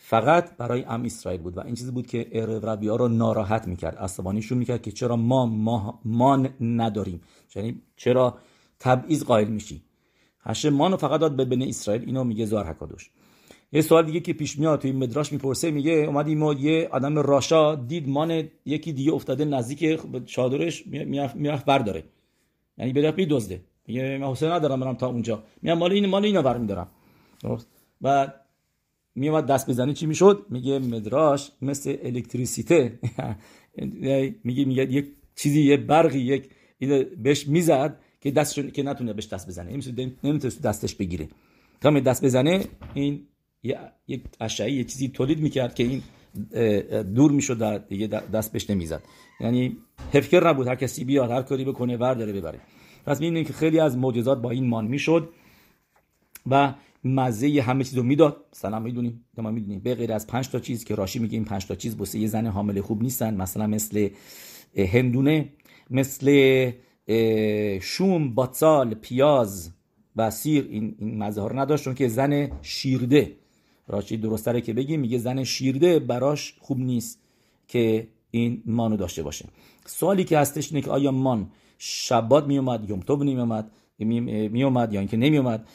[0.02, 2.28] فقط برای ام اسرائیل بود و این چیزی بود که
[2.64, 5.46] ربی ها رو ناراحت می‌کرد عصبانیشون می‌کرد که چرا ما
[6.06, 7.22] ما نداریم؟
[7.56, 8.38] یعنی چرا
[8.80, 9.82] تبعیض قائل میشی؟
[10.42, 13.10] هشه مان فقط داد به بن اسرائیل اینو میگه زوار حکادوش.
[13.72, 17.76] یه سوال دیگه که پیش میاد توی مدراش می‌پرسه میگه اومدیم ما یه آدم راشا
[17.76, 20.88] دید مان یکی دیگه افتاده نزدیک چادرش
[21.36, 22.04] می‌رفت برداره.
[22.78, 25.44] یعنی بره دزده میگه من حوصله ندارم برم تا اونجا.
[25.62, 26.88] میام مال این مال اینو برمیدارم.
[28.02, 28.28] و
[29.20, 33.00] میومد دست بزنی چی می‌شد؟ میگه مدراش مثل الکتریسیته.
[34.44, 35.06] میگه میگه یک
[35.36, 36.50] چیزی یه برقی یک
[37.18, 39.72] بهش می‌زد که دستش که نتونه بهش دست بزنه.
[40.24, 41.28] نمی‌تونه دستش بگیره.
[41.82, 43.28] تا دست بزنه این
[44.08, 46.02] یک اشعه یه چیزی تولید می‌کرد که این
[47.04, 49.04] دور می‌شد دیگه دست بهش نمی‌زد.
[49.40, 49.78] یعنی
[50.14, 50.68] هفکر نبود.
[50.68, 52.60] هر کسی بیاد هر کاری بکنه داره ببره.
[53.06, 55.30] پس می‌بینیم که خیلی از معجزات با این مان می‌شد
[56.52, 59.80] و مزه همه چیز رو می‌داد مثلا می‌دونیم ما می‌دونیم.
[59.80, 62.28] به غیر از پنج تا چیز که راشی میگه این پنج تا چیز بسه یه
[62.28, 63.34] زن حامل خوب نیستن.
[63.34, 64.10] مثلا مثل
[64.76, 65.50] هندونه
[65.90, 66.72] مثل
[67.82, 69.72] شوم باتسال پیاز
[70.16, 70.68] و سیر.
[70.72, 73.36] این, این مزه ها رو نداشت چون که زن شیرده.
[73.88, 77.20] راشی درستره که بگیم میگه زن شیرده براش خوب نیست
[77.68, 79.46] که این مانو داشته باشه.
[79.86, 83.72] سوالی که هستش اینه که آیا مان شبات میومد یوم توب نمیومد
[84.06, 85.68] می اومد یا اینکه نمی اومد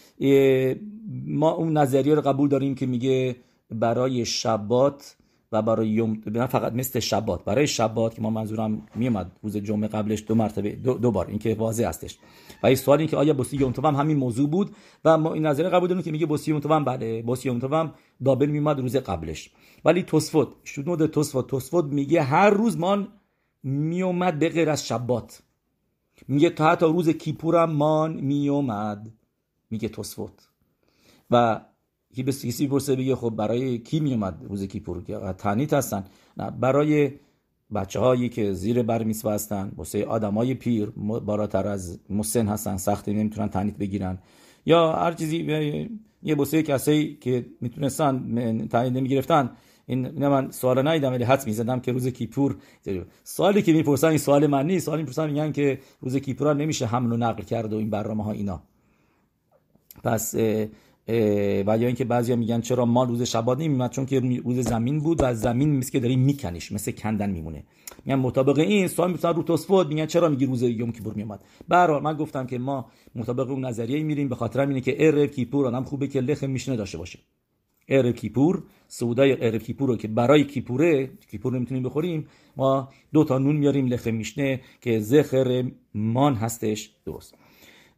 [1.27, 3.37] ما اون نظریه رو قبول داریم که میگه
[3.71, 5.17] برای شبات
[5.55, 7.45] و برای یوم نه فقط مثل شبات.
[7.45, 11.27] برای شبات که ما منظورم میومد روز جمعه قبلش دو مرتبه دو, دو بار.
[11.27, 12.19] اینکه واضح هستش.
[12.63, 14.71] و این سوال این که آیا بوسی یوم توام همین موضوع بود؟
[15.05, 17.95] و ما این نظریه قبول داریم که میگه بوسی یوم توام بله بوسی یوم توام
[18.25, 19.51] دابل میومد روز قبلش.
[19.85, 23.07] ولی توسفوت شنود توسفوت توسفوت میگه هر روز ما
[23.63, 25.43] میومد به غیر از شبات.
[26.29, 29.13] میگه تا حتی روز کیپورم مان میومد.
[29.71, 30.49] میگه توسفوت
[31.31, 31.61] و
[32.15, 36.05] کی کسی پرسه بگه خب برای کی میومد روز کیپور؟ تنیت هستن.
[36.37, 37.13] نه برای
[37.75, 43.13] بچه هایی که زیر بر میسوا هستن واسه آدمای پیر بالاتر از مسن هستن سختی
[43.13, 44.19] نمی‌تونن تنیت بگیرن.
[44.67, 45.37] یا هر چیزی
[46.23, 48.19] یه بوسه کسایی که می‌تونستن
[48.67, 49.51] تنیت نمی‌گرفتن
[49.87, 52.57] این نه من سوال نیدم ولی حد می‌زدم که روز کیپور
[53.25, 54.87] سوالی که می‌پرسن این سوال من نیست.
[54.87, 58.33] سوالی می‌پرسن میگن که روز کیپور نمیشه حمل و نقل کرد و این برنامه ها
[58.33, 58.63] اینا.
[60.05, 60.35] پس
[61.67, 65.19] و یا اینکه بعضیا میگن چرا ما روز شبات نمیمد چون که روز زمین بود
[65.23, 67.65] و زمین میسه که داری میکنیش مثل کندن میمونه.
[68.05, 72.01] میگن مطابق این سوال می‌پرسن رو توسفوت میگن چرا میگی روز یوم کیپور میومد به
[72.01, 75.85] من گفتم که ما مطابق اون نظریه میریم به خاطر اینه که ار کیپور آدم
[75.85, 77.19] خوبه که لخ میشنه داشته باشه.
[77.89, 83.39] ار کیپور سودای ار کیپور رو که برای کیپوره کیپور نمی‌تونیم بخوریم ما دو تا
[83.39, 87.35] نون میاریم لخ میشنه که زخر مان هستش درست.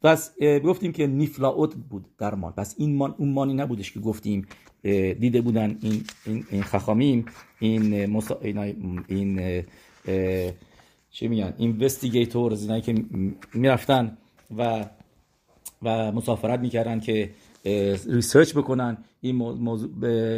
[0.03, 2.53] پس گفتیم که نیفلاوت بود در مان.
[2.53, 4.46] پس این مان اون مانی نبودش که گفتیم
[5.20, 7.25] دیده بودن این این, این خخامیم
[7.61, 8.38] این مسا...
[8.42, 9.62] این, این
[11.11, 12.94] چی میگن؟ investigators اینایی که
[13.55, 14.18] می‌رفتن
[14.57, 14.87] و
[15.83, 17.31] و مسافرت می‌کردن که
[18.07, 19.05] research بکنن.
[19.20, 19.90] این موضوع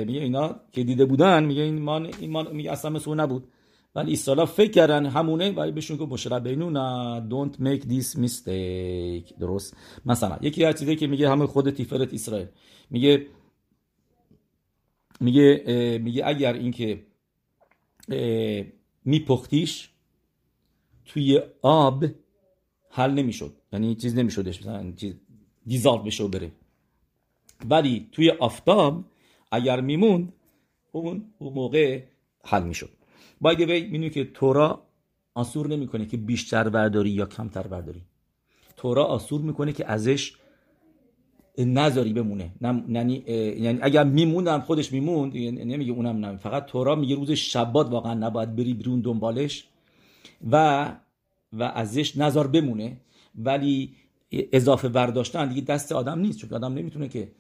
[0.05, 3.49] میگه اینا که دیده بودن میگه این مان این مان میگه اصلا مثل نبود.
[3.95, 9.39] ولی اسرائیل فکر کردن همونه ولی بهشون گفت משה רבינו نه don't make this mistake.
[9.41, 9.77] درست.
[10.07, 12.47] مثلا یکی از چیزایی که میگه همه خود تیفرت اسرائیل.
[12.91, 13.27] میگه
[15.21, 15.63] میگه
[16.03, 17.07] میگه اگر اینکه
[19.05, 19.91] میپختیش
[21.05, 22.05] توی آب
[22.91, 23.53] حل نمی‌شد.
[23.73, 24.61] یعنی چیز نمیشدش.
[24.61, 25.15] مثلا چیز
[25.67, 26.53] دیزالو بشه و بره.
[27.71, 29.05] ولی توی آفتاب
[29.53, 30.33] اگر میموند
[30.93, 32.03] اون اون موقع
[32.45, 32.91] حل می‌شد.
[33.41, 34.83] باید وی می‌دونی که تورا
[35.35, 38.03] آسور نمی‌کنه که بیشتر برداری یا کمتر برداری.
[38.77, 40.33] تورا آسور می‌کنه که ازش
[41.59, 42.53] نذاری بمونه.
[42.89, 46.37] یعنی یعنی اگر میموندم خودش میموند یعنی نمیگه اونم نه.
[46.37, 49.69] فقط تورا میگه روز شبات واقعا نباید بری بیرون دنبالش
[50.51, 50.87] و
[51.53, 52.97] و ازش نظر بمونه.
[53.35, 53.95] ولی
[54.33, 57.33] اضافه برداشتن دیگه دست آدم نیست چون آدم نمی‌تونه که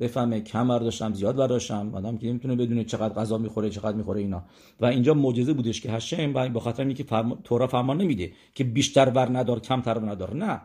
[0.00, 1.94] بفهمه کم برداشتم زیاد برداشتم.
[1.94, 4.44] آدم که نمی‌تونه بدونه چقدر غذا می‌خوره چقدر می‌خوره اینا.
[4.80, 7.38] و اینجا معجزه بودش که هشم به خاطر اینکه فرما...
[7.44, 10.34] تورا فرمان نمیده که بیشتر ور ندار کمتر ور ندار.
[10.34, 10.60] نه.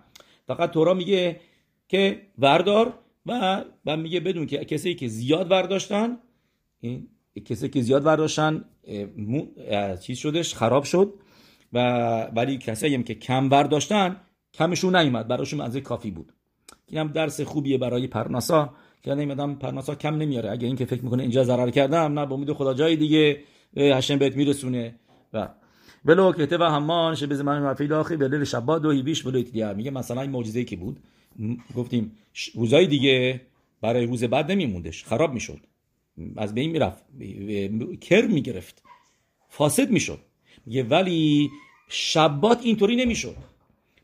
[0.47, 1.39] فقط تورا میگه
[1.87, 2.93] که وردار
[3.25, 6.17] و و میگه بدون که کسی که زیاد برداشتن
[6.79, 7.07] این
[7.45, 8.65] کسی که زیاد برداشتن
[10.01, 11.13] چیز شدش خراب شد.
[11.73, 11.79] و
[12.35, 14.15] ولی کسایی هم که کم برداشتن
[14.53, 15.27] کمشون نیومد.
[15.27, 16.33] براشون از کافی بود.
[16.87, 18.73] این هم درس خوبیه برای پرناسا.
[19.05, 20.51] که نمیدم پرناسا کم نمیاره.
[20.51, 23.43] اگه این که فکر می‌کنه اینجا ضرر کردم نه با امید خدا جای دیگه
[23.77, 24.95] هشم بهت میرسونه.
[25.33, 25.49] و
[26.05, 29.91] ولو کته و همان شب زمان مفیل آخی به لیل شبا دو بیش ولو میگه
[29.91, 30.99] مثلا این معجزه که بود
[31.75, 32.11] گفتیم
[32.55, 33.41] روزای دیگه
[33.81, 35.03] برای روز بعد نمیموندش.
[35.03, 35.59] خراب می‌شد.
[36.37, 37.03] از بین می‌رفت.
[38.01, 38.83] کر می‌گرفت.
[39.49, 40.19] فاسد می‌شد.
[40.65, 41.49] میگه ولی
[41.89, 43.35] شبات اینطوری نمی‌شد.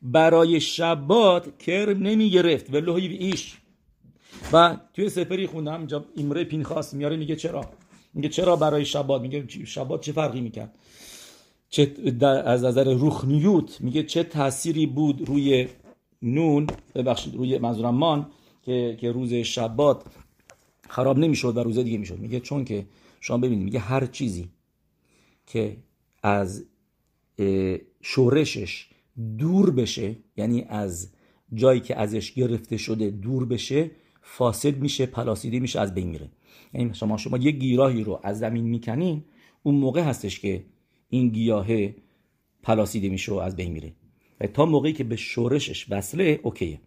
[0.01, 2.73] برای شبات کرم نمی‌گرفت.
[2.73, 3.57] ولوی ایش
[4.53, 7.65] و توی سفری خوندم اینجا ایمره پینخاس میاره میگه چرا؟
[8.13, 10.75] میگه چرا برای شبات میگه شبات چه فرقی می‌کرد؟
[11.69, 11.93] چه
[12.45, 15.67] از نظر روخنیوت میگه چه تأثیری بود روی
[16.21, 18.29] نون ببخشید روی منظورم
[18.61, 20.03] که که روز شبات
[20.89, 22.19] خراب نمی‌شد و روز دیگه می‌شد.
[22.19, 22.85] میگه چون که
[23.19, 24.49] شما ببینید میگه هر چیزی
[25.47, 25.77] که
[26.23, 26.65] از
[28.01, 28.87] شورشش
[29.37, 31.11] دور بشه یعنی از
[31.53, 36.29] جایی که ازش گرفته شده دور بشه فاسد میشه پلاسیده میشه از بین میره.
[36.73, 39.23] یعنی شما شما یه گیاهی رو از زمین می‌کنین
[39.63, 40.63] اون موقع هستش که
[41.09, 41.67] این گیاه
[42.63, 43.93] پلاسیده میشه و از بین میره.
[44.41, 46.81] و تا موقعی که به شورشش وصله اوکیه.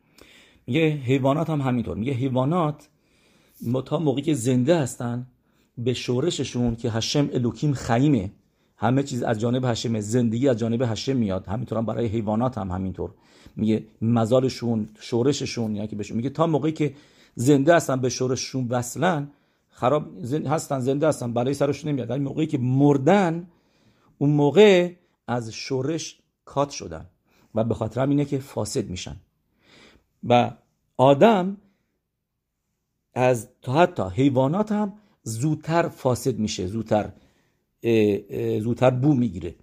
[0.66, 1.96] میگه حیوانات هم همینطور.
[1.96, 2.88] میگه حیوانات
[3.84, 5.26] تا موقعی که زنده هستن
[5.78, 8.32] به شورششون که هشم الوکیم خیمه
[8.76, 11.46] همه چیز از جانب هشمه زندگی از جانب هشم میاد.
[11.46, 13.10] همینطور هم برای حیوانات هم همینطور.
[13.56, 16.94] میگه مزالشون شورششون یعنی که بهشون میگه تا موقعی که
[17.34, 19.30] زنده هستن به شورششون وصلن
[19.68, 22.10] خراب هستن زنده هستن برای سرشون نمیاد.
[22.10, 23.48] ولی موقعی که مردن
[24.18, 24.92] اون موقع
[25.26, 27.06] از شورش کات شدن
[27.54, 29.16] و به خاطر اینه که فاسد میشن.
[30.24, 30.50] و
[30.96, 31.56] آدم
[33.14, 34.92] از تا حتی حیوانات هم
[35.22, 37.12] زودتر فاسد میشه زودتر
[38.60, 39.54] زودتر بو می‌گیره.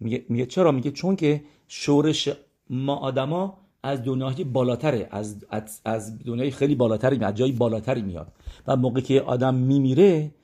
[0.00, 2.28] میگه, میگه چرا؟ میگه چون که شورش
[2.70, 5.44] ما آدما از دنیای بالاتره از,
[5.84, 8.32] از, دنیای خیلی بالاتری میاد جای بالاتری میاد.
[8.66, 10.34] و موقعی که آدم میمیره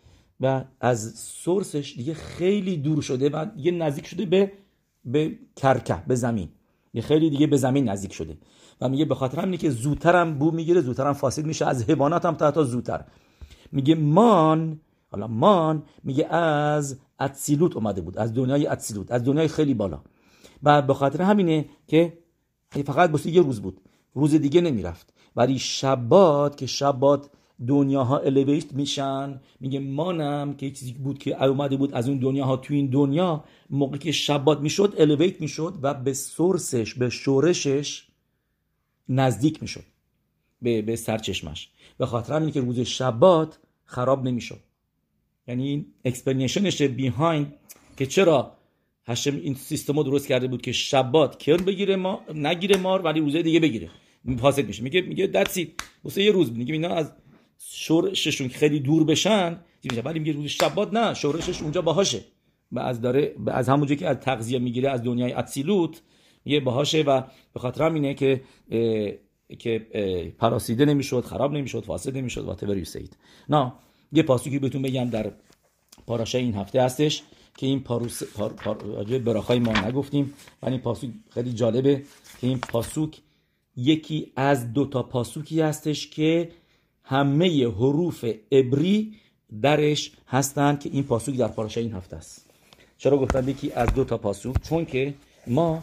[0.40, 4.52] و از سورسش دیگه خیلی دور شده و دیگه نزدیک شده به
[5.04, 6.48] به کرکه به زمین.
[6.94, 8.38] یه خیلی دیگه به زمین نزدیک شده.
[8.80, 12.34] و میگه به خاطر همینه که زودترم بو می‌گیره زودترم فاسد میشه از حیوانات هم
[12.34, 13.04] تا زودتر.
[13.72, 19.74] میگه مان حالا مان میگه از اتسیلوت اومده بود از دنیای اتسیلوت از دنیای خیلی
[19.74, 20.00] بالا.
[20.62, 22.18] و به خاطر همینه که
[22.70, 23.80] فقط بسید یه روز بود.
[24.14, 25.14] روز دیگه نمی‌رفت.
[25.36, 27.30] ولی شبات که شبات
[27.66, 32.74] دنیاها الیویت میشن میگه مانم که چیزی بود که اومده بود از اون دنیاها تو
[32.74, 38.06] این دنیا موقعی که شبات می‌شد الیویت می‌شد و به سورسش به شورشش
[39.08, 39.84] نزدیک می‌شد.
[40.62, 41.70] به به سرچشمش.
[41.98, 44.60] به خاطر همینه که روز שבת خراب نمی‌شد.
[45.48, 47.54] یعنی این explanation ش behind
[47.96, 48.57] که چرا
[49.08, 53.20] هشم این سیستم رو درست کرده بود که שבת کرم بگیره ما نگیره مار ولی
[53.20, 53.90] روزه دیگه بگیره.
[54.38, 54.82] فاسد میشه.
[54.82, 57.12] میگه میگه that's why واسه یه روز میگه اینا از
[57.58, 59.60] שורש شون خیلی دور بشن
[60.04, 62.20] ولی میگه روز שבת نه שורש ش اونجا باهاشه.
[62.72, 66.02] و از داره از همونجا که از تغذیه می‌گیره از دنیای אצילות
[66.44, 67.22] یه باهاشه و
[67.54, 68.40] به خاطر اینه که
[69.58, 69.78] که
[70.38, 73.16] پراسیده نمی‌شد خراب نمی‌شد فاسد نمی‌شد واتور یو سید
[73.48, 73.72] نه
[74.12, 75.32] یه پاسوکی بهتون بگم در
[76.06, 77.22] پاراشه این هفته هستش.
[77.58, 78.74] که این پاروس پار، پار،
[79.18, 82.02] براخای ما نگفتیم ولی این پاسوک خیلی جالبه
[82.40, 83.18] که این پاسوک
[83.76, 86.50] یکی از دو تا پاسوکی هستش که
[87.02, 89.14] همه حروف ابری
[89.62, 92.50] درش هستن که این پاسوک در پاراشه این هفته است.
[92.98, 95.14] چرا گفتم یکی از دو تا پاسوک؟ چون که
[95.46, 95.82] ما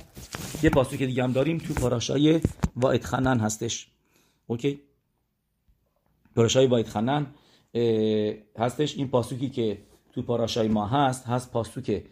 [0.64, 2.42] یه پاسوک دیگه هم داریم تو پاراشای
[2.76, 3.88] واید خنن هستش.
[4.48, 4.80] اوکی؟
[6.36, 7.28] پاراشای واید خنن
[8.58, 8.98] هستش.
[8.98, 9.78] این پاسوکی که
[10.16, 12.04] تو پاراشای ما هست هست پاسوک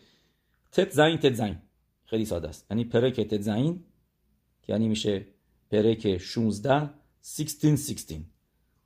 [0.72, 1.56] تت زین تت زین
[2.06, 2.68] خیلی ساده است.
[2.72, 3.84] یعنی پرک تت زین
[4.68, 5.26] یعنی میشه
[5.72, 6.90] پرک 16
[7.24, 8.22] 16 16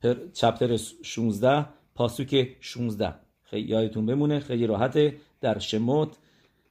[0.00, 5.16] پر چپتر 16 پاسوک 16 خیلی یادتون بمونه خیلی راحته.
[5.40, 6.16] در شموت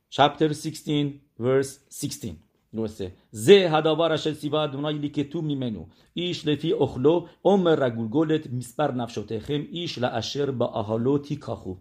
[0.10, 2.36] چپتر 16 ورس 16
[2.74, 3.14] درسته.
[3.32, 5.86] زه هداوارش سیوا دونای که تو میمنو.
[6.14, 11.76] ایش لفی اخلو عمر رگولگولت میسپر نفشوتخم ایش لاشر با اهالوتی کاخو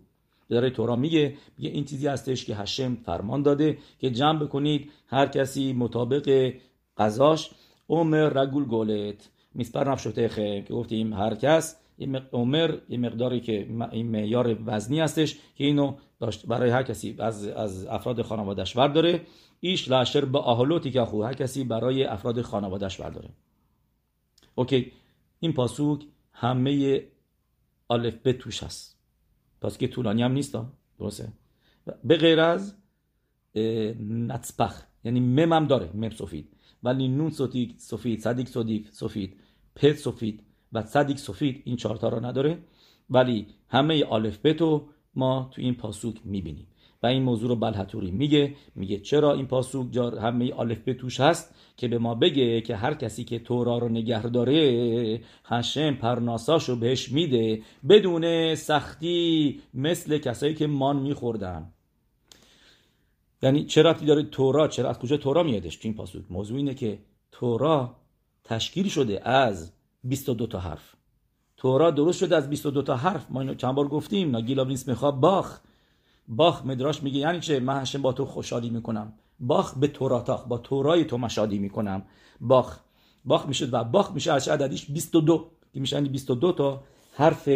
[0.49, 0.97] داره تورا.
[0.97, 6.53] میگه میگه این چیزی هستش که هشم فرمان داده که جمع بکنید هر کسی مطابق
[6.97, 7.51] قضاش.
[7.89, 9.29] عمر رگول گولت.
[9.55, 11.77] میسپر نفشوتخم که گفتیم هر کس
[12.33, 17.47] عمر یه مقداری که این معیار وزنی هستش که اینو داشت برای هر کسی از,
[17.47, 19.21] از افراد خانوادهش داره
[19.61, 23.29] ایش لاشر با اهالوتی که خو هر کسی برای افراد خانوادهش داره
[24.55, 24.93] اوکی.
[25.41, 27.03] این پاسوک همه
[27.91, 28.96] الف به توش هست.
[29.61, 30.59] پس که طولانی هم نیست
[30.99, 31.33] درسته.
[32.05, 32.75] به غیر از
[34.11, 34.83] نتسپخ.
[35.05, 36.49] یعنی مم هم داره مم سفید.
[36.83, 39.37] ولی نون سفید سفید صدیق سفید سفید
[39.75, 40.43] پت سفید
[40.73, 42.59] و صدیق سفید این چهارتا رو نداره.
[43.11, 46.67] ولی همه آلف بتو ما تو این پاسوک می‌بینیم.
[47.03, 48.55] و این موضوع رو بلحتوری میگه.
[48.75, 52.95] میگه چرا این پاسوک همه آلف به توش هست که به ما بگه که هر
[52.95, 60.67] کسی که تورا رو نگه داره هشم پرناساشو بهش میده بدون سختی مثل کسایی که
[60.67, 61.73] مان میخوردن.
[63.43, 66.99] یعنی چرا داره تورا؟ چرا از کجا تورا میادش تو این پاسوک موضوع اینه که
[67.33, 67.97] تورا
[68.45, 69.73] تشکیل شده از
[70.05, 70.97] 22 تا حرف.
[71.57, 73.27] تورا درست شده از 22 تا حرف.
[73.31, 74.31] ما اینو چند بار گفتیم.
[74.31, 75.61] ناگیلا نیست می‌خواد باخ
[76.29, 79.13] باخ مدراش میگه یعنی چه؟ من هشم با تو خوشحالی می‌کنم.
[79.41, 82.03] باخ به توراتاخ با تورای تو مشادی می‌کنم.
[82.41, 82.79] باخ.
[83.25, 86.83] باخ میشه و باخ میشه از عددیش 22 که میشه یعنی 22 تا
[87.15, 87.49] حرف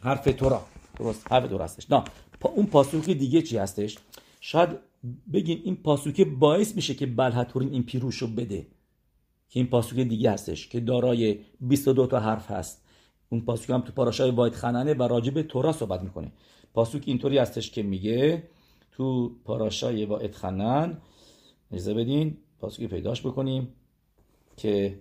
[0.00, 0.62] حرف تورا.
[0.98, 1.90] درست حرف تورا هستش.
[1.90, 2.04] نه
[2.42, 3.98] اون پاسوک دیگه چی هستش؟
[4.40, 4.68] شاید
[5.32, 8.66] بگیم این پاسوک باعث میشه که بلحتورین این پیروشو بده.
[9.48, 12.84] که این پاسوک دیگه هستش که دارای 22 تا حرف هست.
[13.28, 16.32] اون پاسوک هم تو پاراشای واید خننه و راجب تورا صحبت می‌کنه.
[16.78, 18.42] پاسوک اینطوری هستش که میگه
[18.92, 20.98] تو پاراشای با اتخنن
[21.72, 23.68] اجازه بدین پاسوکی پیداش بکنیم
[24.56, 24.98] که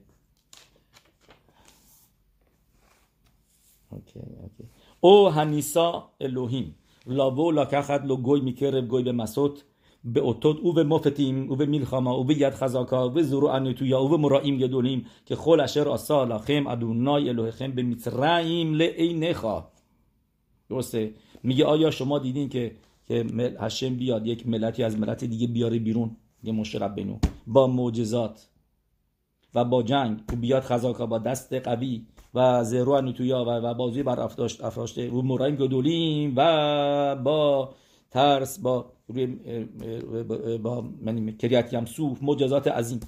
[5.00, 6.76] او هنیسا الوهیم
[7.08, 9.64] لابو لاکخت لو گوی میکرب گوی به مسوت
[10.04, 13.48] به اوتود او به مفتیم او به میلخاما او به ید خزاکا او به زرو
[13.48, 19.68] انتویا او به مرائیم گدولیم که خول اشر آسا خیم ادونای الوهخم به میترائیم لعینخا
[20.70, 21.14] درسته؟
[21.44, 22.76] میگه آیا شما دیدین که
[23.08, 23.26] که
[23.60, 28.48] هشم بیاد یک ملتی از ملت دیگه بیاره بیرون؟ یه مشرب بینو با معجزات
[29.56, 34.04] و با جنگ و بیاد خزاکا با دست قوی و زیرو نتویا و, و بازوی
[34.04, 35.10] بر افراشته.
[35.10, 37.74] و مرایم گدولیم و با
[38.12, 39.26] ترس با روی
[40.58, 43.00] با من کریت یمسوف معجزات عظیم.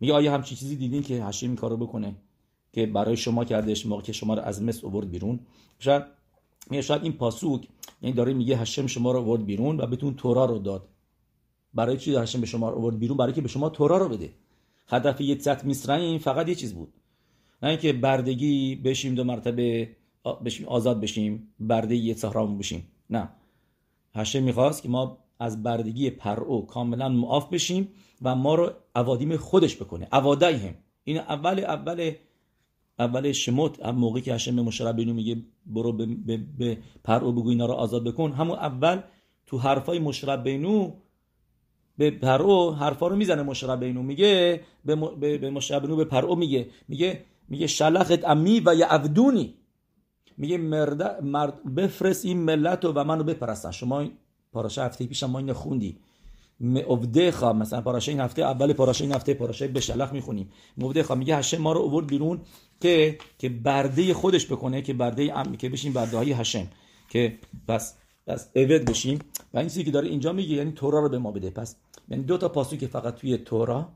[0.00, 2.14] میگه آیا همچین چیزی دیدین که هشم این کارو بکنه؟
[2.72, 5.40] که برای شما کردش موقع که شما رو از مصر آورد بیرون؟
[5.78, 6.02] شاید
[6.70, 7.68] میگه شاید این پاسوک
[8.02, 10.88] یعنی داره میگه هشم شما رو آورد بیرون و بهتون تورا رو داد.
[11.74, 14.30] برای چی هشم به شما رو آورد بیرون؟ برای که به شما تورا رو بده.
[14.88, 16.92] هدف יציאת מצרים فقط یه چیز بود.
[17.62, 19.96] نه اینکه بردگی بشیم دو مرتبه
[20.44, 22.88] بشیم آزاد بشیم برده یه سهرام بشیم.
[23.10, 23.28] نه.
[24.14, 27.88] هشم می‌خواست که ما از بردگی پرو کاملا معاف بشیم
[28.22, 30.08] و ما رو עבדים خودش بکنه.
[30.12, 30.74] عوادای هم
[31.04, 32.12] این اول اول
[32.98, 37.48] اول شموت هم موقعی که هشم به רבינו میگه برو به, به, به پرو بگو
[37.48, 38.32] اینا رو آزاد بکن.
[38.32, 39.00] همون اول
[39.46, 40.92] تو حرفای משה רבינו
[41.98, 46.36] به پرو حرفا رو می‌زنه משה רבינו میگه به, به, به משה רבינו به پرو
[46.36, 46.66] میگه.
[46.88, 49.54] میگه میگه שלח את עמי ויעבדוני
[50.36, 53.70] میگه مرد, مرد بفرست این ملت و منو بپرستن.
[53.70, 54.04] شما
[54.52, 55.98] פרשה هفته پیش ما اینو خوندی.
[56.60, 60.50] مبدخا مثلا פרשה این هفته اول פרשה این هفته פרשה בשלח می‌خونیم.
[60.78, 62.40] مبدخا میگه هشم ما رو آورد بیرون.
[62.80, 66.68] که که برده خودش بکنه که برده ام که بشیم برده های هشم
[67.08, 67.94] که بس
[68.26, 69.18] بس اوید بشیم
[69.54, 71.50] و این چیزی که داره اینجا میگه یعنی تورا رو به ما بده.
[71.50, 71.76] پس
[72.08, 73.92] یعنی دو تا پاسو که فقط توی تورا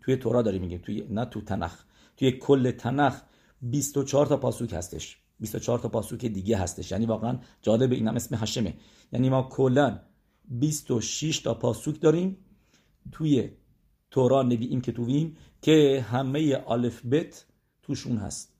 [0.00, 0.78] توی تورا داری میگه.
[0.78, 1.84] توی نه تو تنخ.
[2.16, 3.20] توی کل تنخ
[3.62, 5.18] 24 تا پاسوک هستش.
[5.40, 6.90] 24 تا پاسوک دیگه هستش.
[6.90, 8.74] یعنی واقعا جالب اینم اسم هشمه
[9.12, 9.98] یعنی ما کلا
[10.48, 12.36] 26 تا پاسوک داریم
[13.12, 13.50] توی
[14.10, 17.44] تورا نبییم که تویم که همه الف بت
[17.82, 18.52] توشون هست.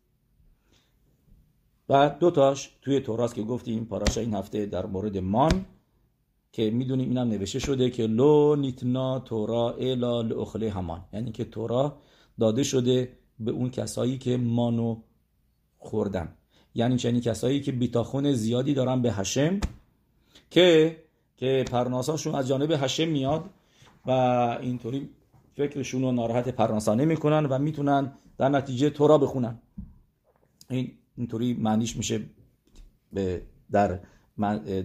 [1.88, 5.64] و دو تاش توی توراست که گفتیم پاراشا این هفته در مورد مان
[6.52, 11.04] که می‌دونیم اینم نوشته شده که لو نیتنا تورا الا لاخله همان.
[11.12, 11.98] یعنی که تورا
[12.40, 14.96] داده شده به اون کسایی که مانو
[15.78, 16.36] خوردن.
[16.74, 19.60] یعنی چنین کسایی که بیتاخون زیادی دارن به هشم
[20.50, 20.96] که
[21.36, 23.44] که پرناساشون از جانب هشم میاد
[24.06, 24.10] و
[24.62, 25.10] اینطوری
[25.54, 29.58] فکرشون رو ناراحت پرناسا نمی‌کنن و می‌تونن در نتیجه تورا بخونن
[30.70, 32.20] این اینطوری معنیش میشه
[33.70, 34.00] در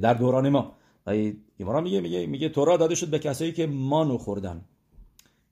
[0.02, 0.76] در دوران ما.
[1.06, 1.10] و
[1.58, 4.66] ایمارا میگه میگه میگه تورا داده شد به کسایی که مانو خوردن.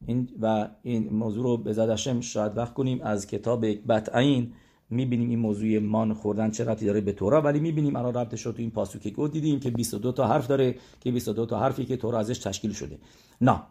[0.05, 3.01] این و این موضوع رو به زدشم شاید وقت کنیم.
[3.01, 4.53] از کتاب بطعین
[4.89, 8.51] می‌بینیم این موضوع مان خوردن چه ربطی داره به تورا ولی می‌بینیم الان ربطش رو
[8.51, 11.85] تو این پاسو که گفت دیدیم که 22 تا حرف داره که 22 تا حرفی
[11.85, 12.99] که تورا ازش تشکیل شده.
[13.41, 13.61] نه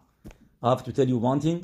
[0.65, 1.59] have to tell you one thing.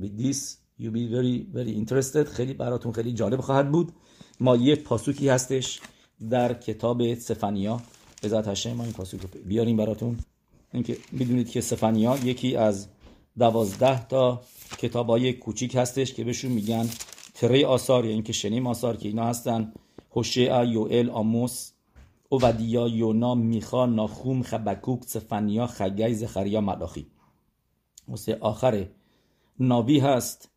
[0.00, 2.28] With this you be very very interested.
[2.28, 3.92] خیلی براتون خیلی جالب خواهد بود.
[4.40, 5.80] ما یک پاسوکی هستش
[6.30, 7.80] در کتاب سفنیا.
[8.26, 10.18] ذات هشم ما این پاسوک رو بیاریم براتون.
[10.72, 12.88] اینکه می‌دونید که سفنیا یکی از
[13.38, 14.40] دوازده تا
[14.78, 16.88] کتابای کوچیک هستش که بهشون میگن
[17.34, 19.72] تری آثار یا اینکه شنیم آثار که اینا هستن.
[20.16, 21.70] هوشع یوئل آموس
[22.28, 27.06] اوودیا یونا میخا ناخوم خبکوک سفنیا خگی زخریا ملاخی.
[28.08, 28.86] واسه آخر
[29.58, 30.50] نابی هست.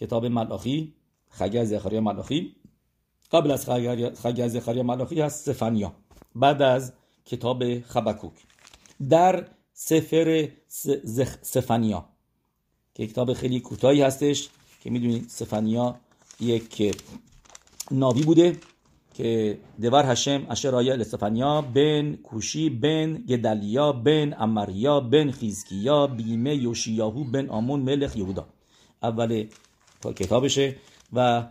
[0.00, 0.94] کتاب ملاخی
[1.30, 2.56] خگی زخریا ملاخی.
[3.32, 3.66] قبل از
[4.22, 5.92] خگی زخریا ملاخی هست سفنیا.
[6.34, 6.92] بعد از
[7.24, 8.32] کتاب خبکوک.
[9.08, 10.48] در سفر
[11.42, 12.04] سفنیا.
[12.94, 14.48] که کتاب خیلی کوتاهی هستش
[14.80, 15.94] که می‌دونید سفنیا
[16.40, 16.96] یک
[17.90, 18.56] نابی بوده
[19.14, 26.54] که دوار هشم اشر آیا لسفنیا بن کوشی بن گدلیا بن امریا بن خیزکیا بیمه
[26.56, 28.46] یوشیاهو بن آمون ملخ یهودا.
[29.02, 29.46] اول
[30.16, 30.76] کتابشه
[31.12, 31.48] و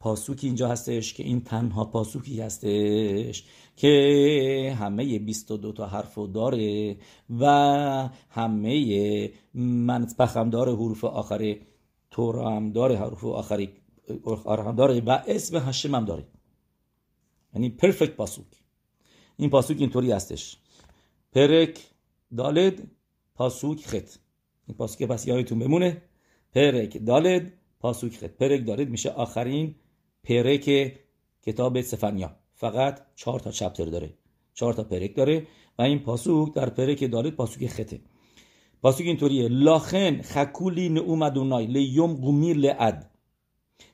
[0.00, 3.44] پاسوکی اینجا هستش که این تنها پاسوکی هستش
[3.76, 6.96] که همه 22 تا حرف داره
[7.40, 7.44] و
[8.30, 11.56] همه منطبخ هم داره حروف آخر
[12.10, 13.72] تورا هم داره حروف آخری
[14.46, 16.26] هم داره و اسم هشم هم داره.
[17.54, 18.46] یعنی پرفکت پاسوک.
[19.36, 20.56] این پاسوک اینطوری هستش.
[21.32, 21.80] پرک
[22.36, 22.82] دالد
[23.34, 24.10] پاسوک خط.
[24.66, 26.02] این پاسوک پس یادتون بمونه.
[26.56, 28.88] پرک دالد پاسوک خد پرک دالد.
[28.88, 29.74] میشه آخرین
[30.24, 30.92] پرک
[31.42, 34.14] کتاب سفنیا فقط چهار تا چپتر داره.
[34.54, 35.46] چهار تا پرک داره
[35.78, 38.00] و این پاسوک در پرک دالد پاسوک خته
[38.82, 39.48] پاسوک اینطوریه.
[39.48, 43.10] لاخن خکولی نعومدونای لیوم قمیر لعد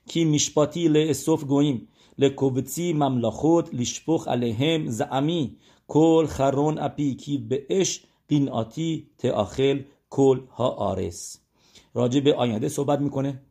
[0.07, 1.87] کی میشپاتی لاسوف گویم
[2.17, 5.57] لکوبتی مملخوت لشپخ علیهم زعمی.
[5.87, 11.42] کل خرون اپی کی به اش قینعاتی تاخل کل ها آرس.
[11.93, 13.41] راجع به آینده صحبت می‌کنه.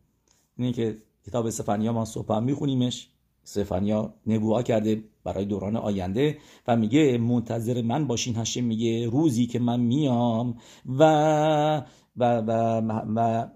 [0.58, 3.08] اینه که کتاب سفنیا ما صبح میخونیمش.
[3.44, 6.38] سفنیا نبوها کرده برای دوران آینده
[6.68, 11.02] و میگه منتظر من باشین هشم میگه روزی که من میام و
[12.16, 12.50] و, و,
[13.16, 13.46] و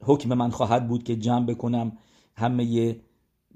[0.00, 1.92] حکم من خواهد بود که جمع بکنم
[2.36, 2.96] همه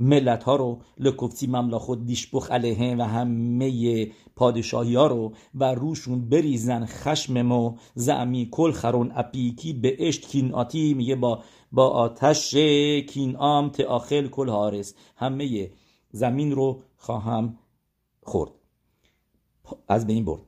[0.00, 6.86] ملت ها رو لکفتی خود دیشبخ علیه و همه پادشاهی ها رو و روشون بریزن
[6.86, 11.42] خشم و زعمی کل خرون اپیکی به اشت کین آتی میگه با
[11.72, 12.54] با آتش
[13.08, 15.70] کین آم تاخل کل هارس همه
[16.10, 17.58] زمین رو خواهم
[18.22, 18.50] خورد.
[19.88, 20.42] از بین برد.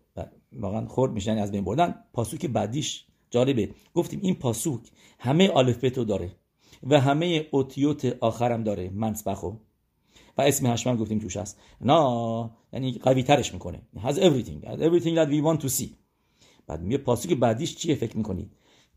[0.53, 1.95] واقعا خورد میشن از بین بردن.
[2.13, 3.75] پاسوک بعدیش جالبه.
[3.95, 4.81] گفتیم این پاسوک
[5.19, 6.37] همه آلفبتو داره.
[6.83, 8.91] و همه اوتیوت آخرم داره.
[8.95, 9.53] منسبخو
[10.39, 11.61] و اسم هشمم گفتیم توش هست.
[11.81, 13.83] نه یعنی قوی ترش می‌کنه.
[13.97, 14.67] Has everything.
[14.67, 15.89] Has everything that we want to see.
[16.67, 18.51] بعد میگه پاسوک بعدیش چیه فکر می‌کنید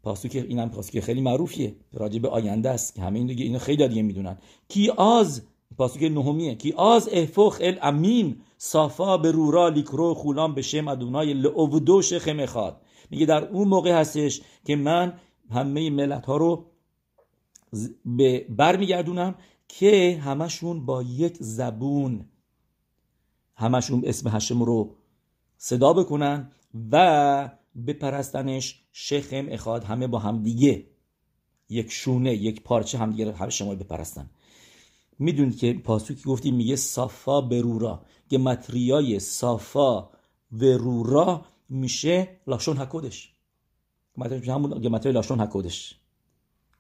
[0.03, 1.75] پاسوک اینم پاسوک خیلی معروفیه.
[1.93, 4.38] راجع به آینده است که همه این دیگه اینو خیلی دیگه می‌دونن.
[4.67, 5.41] کی آز؟
[5.77, 6.55] پاسوک نهمیه.
[6.55, 13.25] کی آز؟ افخ الامین صافا به رورا لیکرو خولان به شم ادونای لعودوش خمخاد میگه
[13.25, 15.13] در اون موقع هستش که من
[15.51, 16.65] همه ملت ها رو
[18.05, 19.36] به برمیگردونم
[19.68, 22.26] که همشون با یک زبون
[23.55, 24.95] همشون اسم هشم رو
[25.57, 26.51] صدا بکنن
[26.91, 27.49] و
[27.88, 30.86] بپرستنش شخم اخاد همه با هم دیگه
[31.70, 34.30] یک شونه یک پارچه هم دیگه همه شما بپرستن.
[35.20, 40.09] می‌دونید که پاسوکی گفتیم میگه صافا برورا گمتریای صافا
[40.51, 43.34] ورورا میشه لاشون حکودش.
[44.47, 45.99] همون گمتریای لاشون حکودش.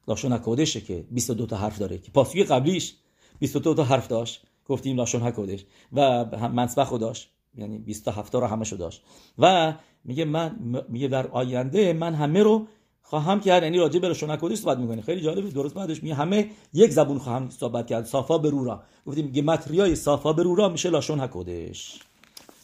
[0.07, 1.97] لاشون هکودشه که 22 تا حرف داره.
[1.97, 2.95] که پاسوی قبلیش
[3.39, 4.41] 22 تا حرف داشت.
[4.65, 7.29] گفتیم لاشون هکودش و منصبخ داشت.
[7.57, 9.03] یعنی 27 تا رو همشو داشت.
[9.37, 12.67] و میگه من میگه در آینده من همه رو
[13.01, 13.63] خواهم کرد.
[13.63, 15.01] یعنی راجع به لاشون هکودش صحبت می‌کنه.
[15.01, 15.49] خیلی جالبه.
[15.49, 18.05] درست بعدش میگه همه یک زبون خواهم صحبت کرد.
[18.05, 21.99] صافا برورا گفتیم میگه متریای صافا برورا میشه لاشون هکودش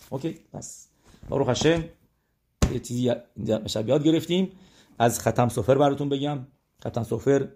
[0.09, 0.39] اوکی.
[0.53, 0.87] بس
[1.29, 1.83] باروخ هشم
[2.73, 3.11] یه چیزی
[3.67, 4.51] شب یاد گرفتیم.
[4.99, 6.47] از ختم سفر براتون بگم.
[6.87, 7.47] ختم سفر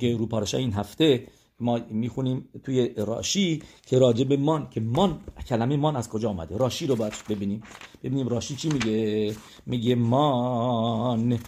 [0.00, 1.26] که رو پارشا این هفته
[1.60, 6.56] ما می‌خونیم توی راشی که راجع به مان که مان کلمه مان از کجا آمده
[6.56, 7.62] راشی رو باید ببینیم.
[8.02, 9.36] ببینیم راشی چی میگه؟
[9.66, 11.38] میگه مان.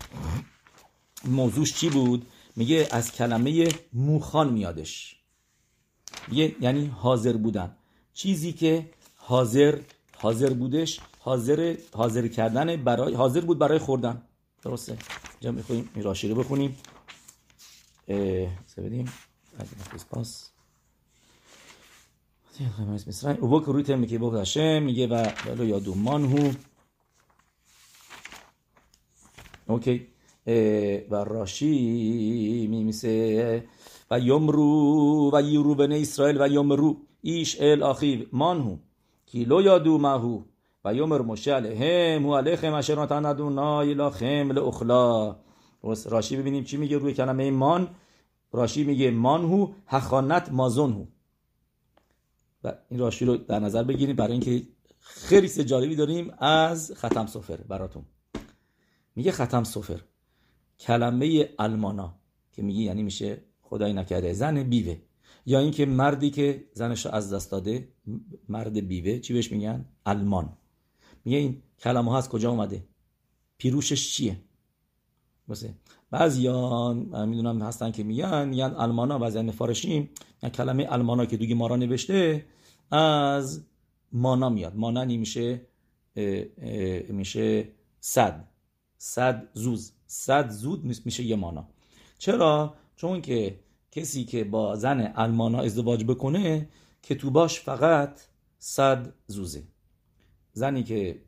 [1.24, 2.26] موضوعش چی بود؟
[2.57, 5.16] میگه از کلمه موخان میادش.
[6.28, 7.76] میگه یعنی حاضر بودن.
[8.12, 9.78] چیزی که حاضر
[10.18, 14.22] حاضر بودش حاضر حاضر کردن برای حاضر بود برای خوردن.
[14.62, 14.96] درسته؟
[15.43, 16.76] اینجا میخواییم این راشی رو بخونیم.
[18.78, 19.12] بدیم؟
[20.11, 20.51] پاس.
[23.41, 26.53] او بک روی میگه بک هشم میگه و ولو یادومان هو.
[29.66, 30.07] اوکی.
[31.11, 33.68] و راشی میمیسه.
[34.11, 36.97] و یمرو و یرو بن اسرائیل و یمرو.
[37.22, 38.26] ایش ال آخیو.
[38.32, 38.76] مانهو
[39.26, 40.43] کی لو یادو ماهو
[40.84, 45.36] یمر مشه علیهم و علیهم اشر نتن ادونای لخم لاخلا
[46.04, 47.88] راشی ببینیم چی میگه روی کلمه مان
[48.52, 51.04] راشی میگه مانهو هخانت مازونهو
[52.64, 54.62] و این راشی رو در نظر بگیریم برای اینکه
[55.00, 58.04] خیلی جالبی داریم از ختم سفر براتون
[59.16, 60.00] میگه ختم سفر
[60.78, 62.14] کلمه المانا
[62.52, 64.96] که میگه یعنی میشه خدای نکرده زن بیوه
[65.46, 67.88] یا اینکه مردی که زنش از دست داده
[68.48, 70.56] مرد بیوه چی بهش میگن المان
[71.24, 72.84] میگه این کلمه ها از کجا اومده؟
[73.58, 74.40] پیروشش چیه؟
[75.48, 75.70] مثلا
[76.10, 80.10] بعضیان می‌دونم هستن که میگن میگن المانا بعضی مفارشیم
[80.42, 82.46] یعنی کلمه المانا که دوگی مارا نوشته
[82.90, 83.64] از
[84.12, 84.76] مانا میاد.
[84.76, 85.60] مانا میشه
[87.08, 87.68] میشه
[88.00, 88.48] صد.
[88.98, 89.92] صد زوز.
[90.06, 91.68] صد زود میشه یه مانا.
[92.18, 93.60] چرا؟ چون که
[93.90, 96.68] کسی که با زن المانا ازدواج بکنه
[97.02, 98.20] که تو باش فقط
[98.58, 99.62] صد زوزه.
[100.53, 101.18] زنی که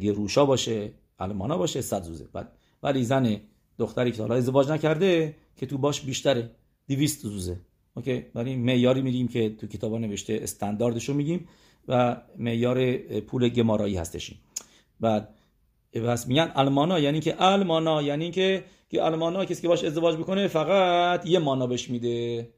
[0.00, 2.26] گروشا باشه المانا باشه صد زوزه
[2.82, 3.40] ولی زن
[3.78, 6.50] دختری که حالا ازدواج نکرده که تو باش بیشتره.
[6.86, 7.60] دیویست زوزه
[7.96, 11.48] اوکی؟ ولی معیاری میریم که تو کتابا نوشته استانداردش رو میگیم
[11.88, 14.38] و معیار پول گمارایی هستشیم.
[15.00, 15.34] بعد
[15.92, 20.48] پس میگن المانا یعنی که المانا یعنی که که المانا کسی که باش ازدواج بکنه
[20.48, 22.48] فقط یه مانا بهش میده.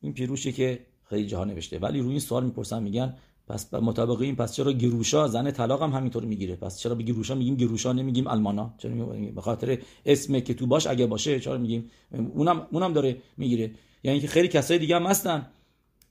[0.00, 1.78] این پیروشه که خیلی جاها نوشته.
[1.78, 3.16] ولی روی این سوال می‌پرسن میگن
[3.50, 7.34] پس مطابق این پس چرا گروشا زن طلاق هم همینطور می‌گیره؟ پس چرا به گروشا
[7.34, 11.90] میگیم؟ گروشا نمیگیم المانا چرا به خاطر اسم که تو باش اگه باشه چرا میگیم؟
[12.34, 13.70] اونم اونم داره می‌گیره.
[14.02, 15.46] یعنی که خیلی کسای دیگه هم هستن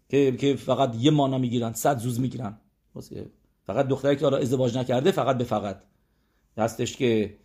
[0.09, 2.57] که که فقط یه مانا می‌گیرن صد زوز می‌گیرن.
[3.63, 5.81] فقط دختری که ازدواج نکرده فقط به فقط.
[6.57, 7.35] هستش که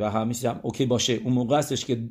[0.00, 1.12] و همیشه هم اوکی باشه.
[1.12, 2.08] اون موقع هستش که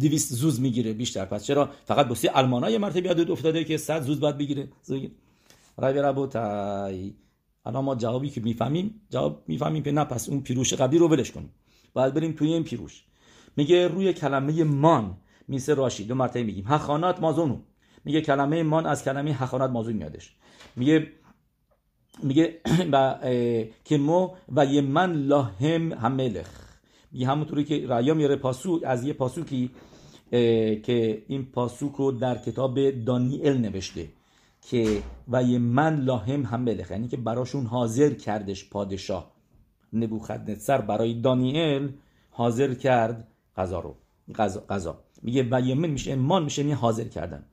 [0.00, 1.24] دویست زوز می‌گیره بیشتر.
[1.24, 4.68] پس چرا؟ فقط بسی المانای مرتبه یاد افتاده که صد زوز باید بگیره.
[5.78, 7.14] رای ربوتای
[7.66, 11.30] الان ما جوابی که می‌فهمیم جواب می‌فهمیم که نه پس اون پیروش قبلی رو ولش
[11.30, 11.50] کنیم.
[11.92, 13.04] باید بریم توی این پیروش.
[13.56, 15.16] میگه روی کلمه مان
[15.48, 16.04] میسه راشی.
[16.04, 16.64] دو مرتبه میگیم.
[16.66, 17.58] هخانات مازونو.
[18.04, 20.34] میگه کلمه مان از کلمه هخانات مازون میادش.
[20.76, 21.06] میگه
[22.22, 22.60] میگه
[23.84, 26.48] که مو و یه من لاهم هملخ.
[27.12, 29.70] میگه همونطوری که ریا میاره پاسو از یه پاسوکی
[30.82, 34.08] که این پاسوک رو در کتاب دانیل نوشته.
[34.70, 39.32] که و یه من لاهم هملخ یعنی که براشون حاضر کردش پادشاه.
[39.92, 41.92] نبوخدنصر برای دانیل
[42.30, 43.96] حاضر کرد غذا رو.
[44.70, 47.44] غذا میگه و من میشه من میشه یعنی حاضر کردن.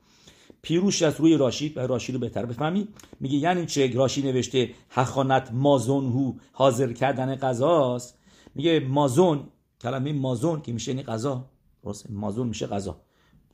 [0.62, 2.88] پیروش از روی راشید و راشی رو بهتر بفهمی.
[3.20, 8.20] میگه یعنی چه؟ راشی نوشته حخانت مازون هو حاضر کردن غذاست.
[8.56, 9.44] میگه مازون
[9.82, 11.50] کلمه مازون که میشه این غذا.
[12.10, 13.02] مازون میشه غذا.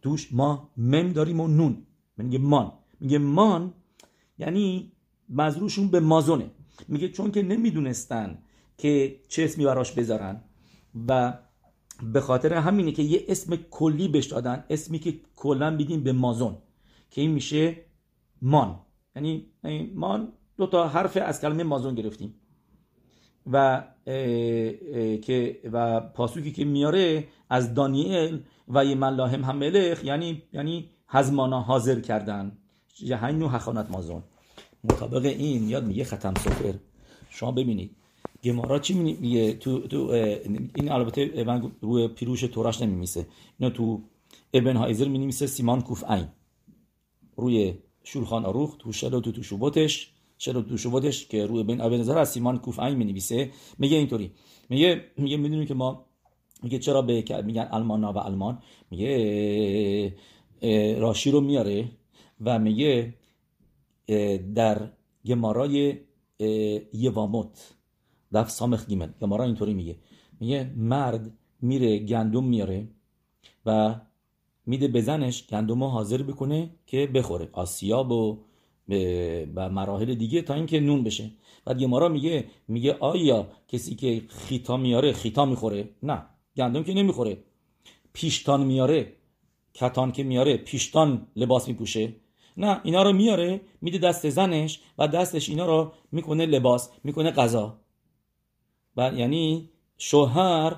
[0.01, 1.85] توش ما مم داریم و نون.
[2.17, 2.71] میگه مان.
[3.01, 3.73] میگه مان
[4.37, 4.91] یعنی
[5.29, 6.51] مزروشون به مازونه.
[6.87, 8.37] میگه چون که نمی‌دونستن
[8.77, 10.41] که چه اسمی براش بذارن
[11.07, 11.33] و
[12.13, 16.57] به خاطر همینه که یه اسم کلی بهش دادن اسمی که کلا بیدیم به مازون
[17.09, 17.77] که این میشه
[18.41, 18.79] مان.
[19.15, 19.45] یعنی
[19.95, 22.35] مان دو تا حرف از کلمه مازون گرفتیم.
[23.51, 23.83] و
[25.21, 31.61] که و پاسوکی که میاره از دانیل و یه ملاهم هم ملخ یعنی یعنی هزمانا
[31.61, 32.57] حاضر کردن.
[32.95, 34.23] جهنم حخانت مازون.
[34.83, 36.73] مطابق این یاد میگه ختم سفر.
[37.29, 37.91] شما ببینید.
[38.43, 39.97] گمارا چی میگه؟ تو, تو
[40.75, 43.27] این البته من روی پیروش توراش نمیمیسه
[43.59, 44.01] اینو تو
[44.53, 46.27] ابن هایزر می سیمان کوف عین.
[47.35, 47.73] روی
[48.03, 52.31] شولخان آروخ تو شلو تو تو شوبوتش شلو تو شوبوتش که روی ابن نظر از
[52.31, 54.31] سیمان کوف عین می نویسه میگه اینطوری.
[54.69, 56.05] میگه میگه می‌دونیم که ما
[56.63, 58.59] میگه چرا به میگن المانا و المان
[58.91, 60.15] میگه
[60.99, 61.91] راشی رو میاره.
[62.41, 63.13] و میگه
[64.55, 64.89] در
[65.25, 65.97] گمارای
[66.93, 67.73] یواموت
[68.33, 69.95] دف سامخ گیمل گمارا اینطوری میگه.
[70.39, 71.31] میگه مرد
[71.61, 72.87] میره گندم میاره
[73.65, 73.95] و
[74.65, 77.49] میده به زنش گندم حاضر بکنه که بخوره.
[77.51, 78.37] آسیاب و
[79.55, 81.31] و مراحل دیگه تا اینکه نون بشه.
[81.65, 86.25] بعد گمارا میگه میگه آیا کسی که خیتا میاره خیتا می‌خوره؟ نه
[86.57, 87.37] گندم که نمی‌خوره.
[88.13, 89.13] پیشتان میاره
[89.73, 92.13] کتان که میاره پیشتان لباس میپوشه.
[92.57, 97.77] نه اینا رو میاره میده دست زنش و دستش اینا رو می‌کنه لباس می‌کنه غذا.
[98.97, 100.75] و یعنی شوهر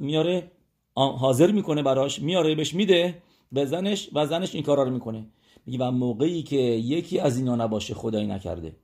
[0.00, 0.50] میاره
[0.94, 5.26] حاضر می‌کنه براش میاره بهش میده به زنش و زنش این کارا رو می‌کنه.
[5.66, 8.76] میگه و موقعی که یکی از اینا نباشه خدایی نکرده.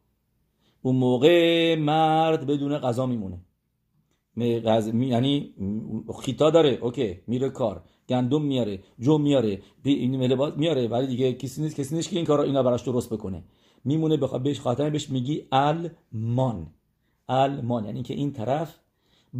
[0.83, 3.41] اون موقع مرد بدون غذا میمونه.
[4.37, 5.55] یعنی
[6.23, 7.83] خیتا داره اوکی میره کار.
[8.13, 9.53] گندم میاره جو میاره
[9.85, 10.17] این
[10.57, 10.89] میاره.
[10.89, 13.43] ولی دیگه کسی نیست کسی نیست که این کارا اینا براش درست بکنه.
[13.85, 16.67] میمونه بخواد بهش خاطر بهش میگی المان.
[17.29, 17.85] المان.
[17.85, 18.79] یعنی که این طرف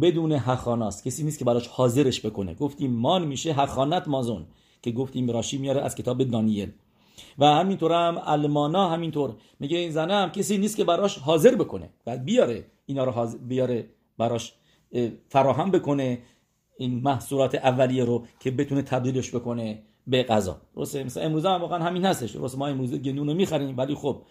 [0.01, 2.53] بدون هخاناست کسی نیست که براش حاضرش بکنه.
[2.53, 4.45] گفتیم مان میشه هخانت مازون.
[4.81, 6.71] که گفتیم راشی میاره از کتاب دانیل.
[7.39, 9.33] و همینطور هم المانا همینطور.
[9.59, 11.89] میگه این زنه هم کسی نیست که براش حاضر بکنه.
[12.05, 14.53] بعد بیاره اینا رو بیاره براش
[15.29, 16.19] فراهم بکنه.
[16.77, 20.61] این محصولات اولیه رو که بتونه تبدیلش بکنه به غذا.
[20.75, 22.31] درسته؟ مثلا امروز هم واقعا همین هستش.
[22.31, 24.21] درسته؟ ما امروز گندون رو می‌خریم ولی خب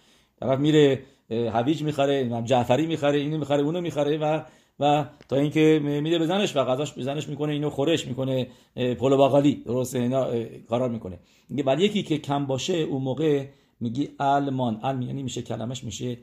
[0.41, 4.43] طرف میره هویج می‌خره جعفری می‌خره اینو می‌خره اونو می‌خره و
[4.81, 9.17] و تا اینکه میده به زنش و غذاش به زنش می‌کنه اینو خورش می‌کنه پلو
[9.17, 9.55] باقالی.
[9.67, 11.19] درسته؟ اینا کارا می‌کنه.
[11.49, 13.47] میگه ولی یکی که کم باشه اون موقع
[13.81, 16.19] میگی المان الم یعنی میشه کلمش میشه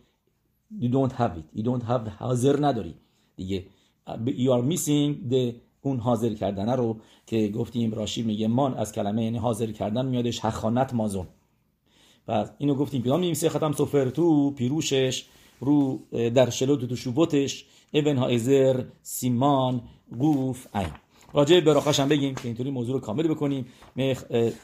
[0.80, 1.59] you don't have it.
[1.59, 2.95] You don't have حاضر نداری.
[3.36, 3.65] دیگه.
[4.26, 5.53] You are missing the
[5.89, 10.39] اون حاضر کردنه رو که گفتیم راشی میگه مان از کلمه یعنی حاضر کردن میادش
[10.39, 11.27] حخانت مازون.
[12.27, 15.25] و اینو گفتیم پیام میمیسه ختم سفر تو پیروشش
[15.59, 19.81] رو در شلوت تو شوبوتش ابن هایزر سیمان
[20.17, 20.87] گوف این
[21.33, 23.65] راجع به براخاش هم بگیم که اینطوری موضوع رو کامل بکنیم.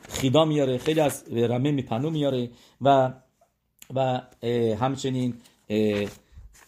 [0.10, 2.50] خیدا میاره خیلی از رمه میپنو میاره
[2.82, 3.14] و
[3.96, 4.22] و
[4.80, 5.34] همچنین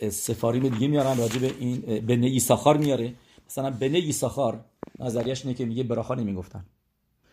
[0.09, 1.17] سفاریم دیگه میارن.
[1.17, 3.13] راجع به این بنه ایساخار میاره.
[3.47, 4.65] مثلا بنه ایساخار
[4.99, 6.65] نظریش اینه که میگه براخا نمی‌گفتن.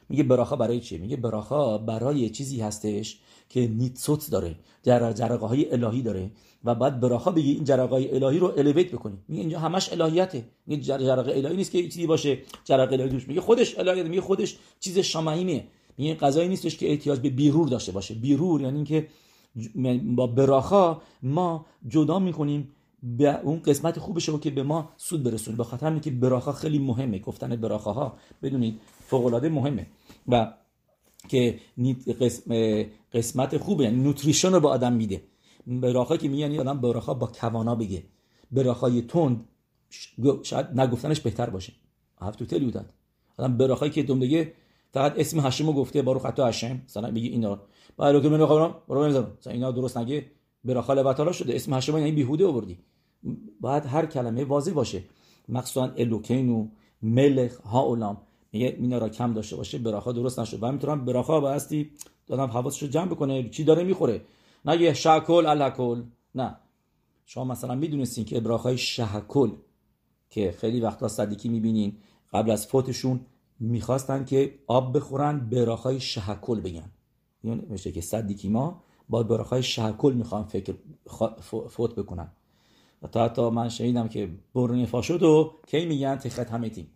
[0.09, 6.03] میگه براخا برای چیه میگه براخا برای چیزی هستش که نیتسوت داره جرقه های الهی
[6.03, 6.31] داره
[6.65, 10.45] و بعد براخا بگی این جرقه های الهی رو الیویت بکنی میگه اینجا همش الهیته.
[10.67, 13.29] میگه جرقه الهی نیست که چیزی باشه جرقه الهی توش.
[13.29, 14.09] میگه خودش الهیته.
[14.09, 15.65] میگه خودش چیز شمعیمه
[15.99, 18.15] میگه غذایی نیستش که احتیاج به بیرور داشته باشه.
[18.15, 19.09] بیرور یعنی اینکه
[20.17, 22.69] با براخا ما جدا می‌کنیم
[23.05, 26.79] به اون قسمت خوبش رو که به ما سود برسونه به خاطر اینکه براخا خیلی
[26.79, 27.19] مهمه.
[27.19, 29.87] گفتن براخاها بدونید فوق العاده مهمه.
[30.29, 30.55] و
[31.29, 31.61] که
[33.13, 33.85] قسمت خوبه.
[33.85, 35.23] یعنی نوتریشن رو به آدم میده.
[35.67, 38.03] براخا که میگن آدم براخا با کوانا بگه.
[38.53, 39.49] براخای تند
[40.43, 41.73] شاید نگفتنش بهتر باشه.
[42.21, 42.85] هفت تو تلی بودن
[43.37, 44.53] آدم براخایی که دوم بگه
[44.93, 46.83] فقط اسم هشم گفته بارو خطا هشم.
[46.85, 47.61] مثلا بگی اینا.
[47.97, 50.27] بعد که من خبرم برو اینا درست نگه.
[50.65, 51.55] براخا لبتالا شده.
[51.55, 52.79] اسم هشم یعنی بیهوده آوردی.
[53.61, 55.03] باید هر کلمه واضح باشه.
[55.49, 56.69] مخصوصا الوکین و
[57.03, 58.17] ملخ ها اولام.
[58.53, 60.63] میگه اینا را کم داشته باشه براخا درست نشد.
[60.63, 61.91] و همینطورم براخا باستی
[62.27, 64.25] دادم حواسش رو جمع بکنه چی داره می‌خوره.
[64.65, 66.03] نگه شکل الکل.
[66.35, 66.57] نه.
[67.27, 69.51] شما مثلا می‌دونستین که براخای شهکل
[70.31, 71.97] که خیلی وقتا صدیکی می‌بینین
[72.33, 73.21] قبل از فوتشون
[73.61, 76.91] می‌خواستن که آب بخورن براخای شهکل بگن.
[77.43, 80.75] میشه که صدیکی ما با براخای شهکل می‌خوان فکر
[81.69, 82.33] فوت بکنن.
[83.05, 86.87] و تا حتی من شنیدم که برون فاشد و کی میگن تخت همتیم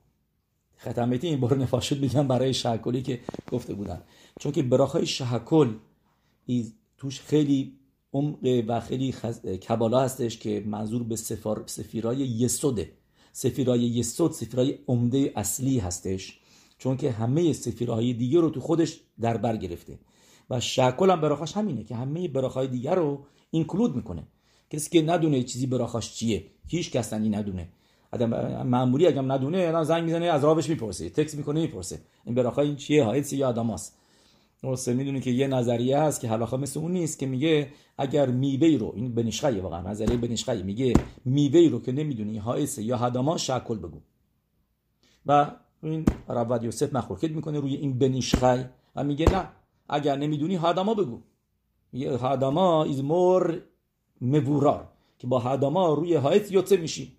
[0.81, 3.21] ختمتی این بار نفاشد میگن برای شهکلی که
[3.53, 4.03] گفته بودن.
[4.41, 5.75] چون که براخای شهکل
[6.97, 7.79] توش خیلی
[8.13, 9.47] عمق و خیلی خز...
[9.47, 11.63] کبالا هستش که منظور به سفار...
[11.67, 12.93] سفیرای یسوده.
[13.33, 16.41] سفیرای یسود سفیرای عمده اصلی هستش.
[16.79, 19.99] چون که همه سفیرهای دیگه رو تو خودش در بر گرفته.
[20.51, 24.27] و شهکل هم براخاش همینه که همه براخای دیگر رو اینکلود می‌کنه.
[24.71, 26.47] کسی که ندونه چیزی براخاش چیه.
[26.67, 27.69] هیچ کس ندونه.
[28.13, 28.31] آدم
[28.63, 32.01] معمولی اگه ندونه آدم زنگ می‌زنه از راهش می‌پرسه تکس می‌کنه می‌پرسه.
[32.25, 33.99] این براخا این چیه؟ هایت یا آدماست
[34.63, 38.79] درسته می‌دونی که یه نظریه هست که حلاخا مثل اون نیست که میگه اگر میوه
[38.79, 40.93] رو این بنشخه واقعا نظریه بنشخه میگه
[41.25, 44.01] میوه رو که نمی‌دونی هایس یا هداما شکل بگو.
[45.27, 45.51] و
[45.83, 49.49] این رواد یوسف مخلوقیت می‌کنه روی این بنشخه و میگه نه
[49.89, 51.23] اگر نمی‌دونی هداما بگو.
[51.93, 53.63] میگه هداما از مور
[54.21, 54.89] مبورار
[55.19, 57.13] که با هداما روی هایت یوتسه میشی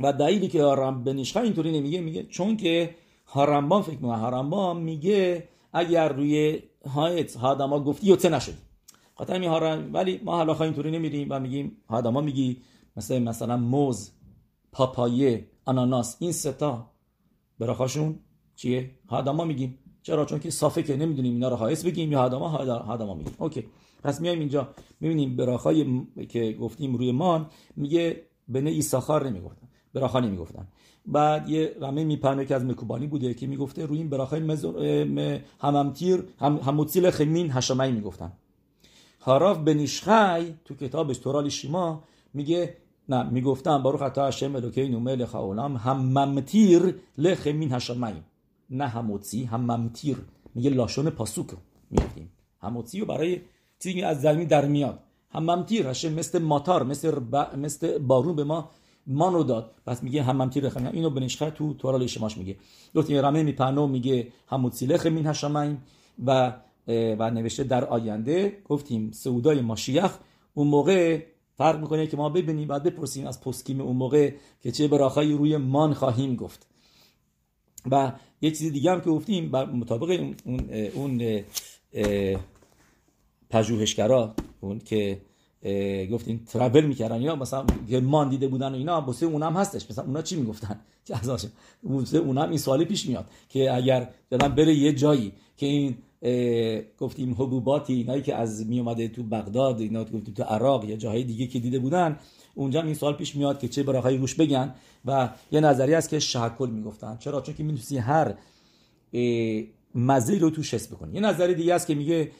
[0.00, 2.94] و دلیلی که هارم بنیشخه اینطوری نمیگه میگه چون که
[3.26, 6.62] هارمبان فکر می‌کنه هارمبان میگه اگر روی
[6.94, 8.54] هایت هادما گفتی یوتسه نشد
[9.14, 12.62] خاطر می هارم ولی ما حالا اینطوری نمیریم و میگیم هادما میگی
[12.96, 14.10] مثلا مثلا موز
[14.72, 16.90] پاپایه آناناس این ستا
[17.58, 18.18] براخاشون
[18.56, 22.48] چیه هاداما میگیم چرا چون که صافه که نمی‌دونیم اینا رو حائس بگیم یا هاداما
[22.48, 23.64] هاداما میگیم اوکی
[24.02, 24.68] پس میایم اینجا
[25.00, 27.46] می‌بینیم براخای که گفتیم روی مان
[27.76, 30.68] میگه بنه ایساخار نمی‌گفتن براخا نمی‌گفتن.
[31.06, 34.40] بعد یه رمه میپرنه که از مکوبانی بوده که می‌گفته روی این براخای
[35.60, 38.32] هممتیر هم هموتسیل خمین هشمایی می‌گفتن.
[39.20, 42.76] هاراف بنیشخای تو کتابش تورال شیما میگه
[43.08, 48.22] نه می‌گفتن باروخ خطا هشم الوکین ملک هم هممتیر لخمین هشمایی
[48.70, 50.16] نه هموتسی هممتیر
[50.54, 51.46] میگه لاشون پاسوک
[51.90, 52.32] می‌گفتیم.
[52.60, 53.40] هموتسی رو برای
[53.82, 54.98] چیزی از زمین در میاد.
[55.30, 57.20] هممتیر هشه مثل ماتار مثل,
[57.56, 58.70] مثل بارون به ما
[59.06, 59.70] مانو داد.
[59.86, 62.56] پس میگه همم تیر خمین اینو بنشخه تو تورال شماش میگه.
[62.94, 65.78] گفتیم رمه میپنو میگه همون سیلخ مین هشمین
[66.26, 66.52] و
[66.88, 70.18] و نوشته در آینده گفتیم سعودای ماشیخ
[70.54, 71.22] اون موقع
[71.54, 75.56] فرق می‌کنه که ما ببینیم بعد بپرسیم از پسکیم اون موقع که چه براخایی روی
[75.56, 76.66] مان خواهیم گفت.
[77.90, 81.42] و یه چیز دیگه هم که گفتیم بر مطابق اون اون
[83.50, 85.20] پژوهشگرا اون که
[86.12, 87.66] گفتین ترابل می‌کردن اینا مثلا
[88.02, 89.90] مان دیده بودن و اینا واسه اونم هستش.
[89.90, 91.44] مثلا اونا چی می‌گفتن؟ که ازش
[92.12, 95.96] اونم این سوالی پیش میاد که اگر یادم بره یه جایی که این
[96.98, 101.24] گفتیم حبوباتی اینایی که از می اومده تو بغداد اینا گفتیم تو عراق یا جاهای
[101.24, 102.18] دیگه که دیده بودن
[102.54, 104.74] اونجا این سوال پیش میاد که چه براخای روش بگن
[105.04, 107.16] و یه نظری است که شهکل می‌گفتن.
[107.16, 108.34] چرا؟ چون که می‌تونی هر
[109.94, 111.14] مزه رو توش حس بکنی.
[111.14, 112.30] یه نظری دیگه است که میگه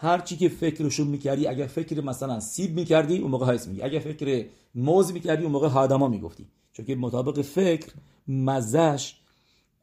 [0.00, 3.98] هر چی که فکرشو می‌کردی اگر فکر مثلا سیب می‌کردی اون موقع هایس میگی اگر
[3.98, 6.46] فکر موز می‌کردی اون موقع هادما می‌گفتی.
[6.72, 7.92] چون که مطابق فکر
[8.28, 9.16] مزهش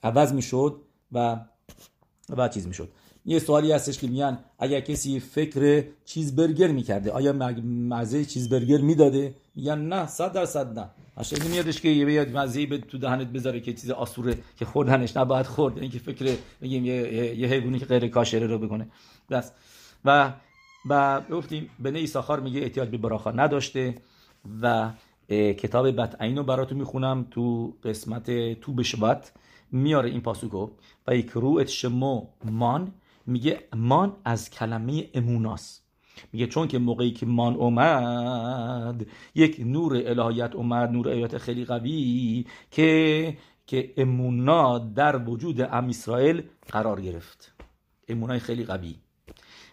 [0.04, 1.40] عوض می‌شد و
[2.38, 2.90] و چیز می‌شد.
[3.26, 8.78] یه سوالی هستش که میگن اگر کسی فکر چیز برگر می‌کرده آیا مزه چیز برگر
[8.78, 10.90] می‌داده؟ میگن نه صد درصد نه.
[11.18, 15.18] اصلا نمیادش که یه بیاد مزه به تو دهنت بذاره که چیز آسوره که خوردنش
[15.18, 15.78] نباید خورد.
[15.78, 18.88] اینکه فکر میگیم یه یه حیوانی که غیر کاشره رو بکنه.
[19.30, 19.52] بس.
[20.06, 20.34] و
[20.90, 23.96] و گفتیم بنه ایساخار میگه احتیاج به براخا نداشته
[24.62, 24.92] و
[25.30, 29.32] کتاب بت رو براتون می‌خونم تو قسمت تو بشبت
[29.72, 30.70] میاره این پاسوکو
[31.08, 32.94] و یک روت شمو مان
[33.26, 35.82] میگه مان از کلمه اموناس.
[36.34, 42.46] میگه چون که موقعی که مان اومد یک نور الهیت اومد نور الهیت خیلی قوی
[42.72, 43.38] که
[43.68, 47.54] که امونا در وجود ام اسرائیل قرار گرفت.
[48.08, 48.96] امونای خیلی قوی.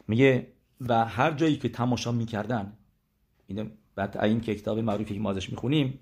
[0.09, 2.72] میگه و هر جایی که تماشا می‌کردن
[3.46, 6.00] این بعد این که کتاب معروفی که ما ازش می‌خونیم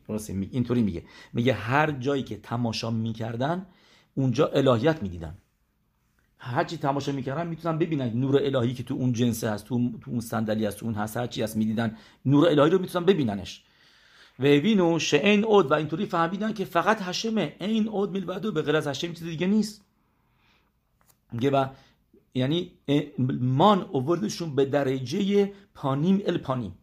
[0.51, 1.03] اینطوری میگه.
[1.33, 3.67] میگه هر جایی که تماشا می‌کردن
[4.15, 5.39] اونجا الهیت می‌دیدن.
[6.39, 10.11] هر چی تماشا می‌کردن می‌تونن ببینن نور الهی که تو اون جنسه هست تو, تو
[10.11, 11.97] اون صندلی هست تو اون هست هر چی هست می‌دیدن
[12.27, 13.65] نور الهی رو می‌تونن ببیننش.
[14.39, 18.77] و وینو شعین اود و اینطوری فهمیدن که فقط هشمه این اود میلودو به غیر
[18.77, 19.85] از هشم چیز دیگه نیست.
[21.33, 21.67] میگه و
[22.35, 22.73] یعنی
[23.41, 26.79] مان اووردشون به درجه پانیم ال پانیم.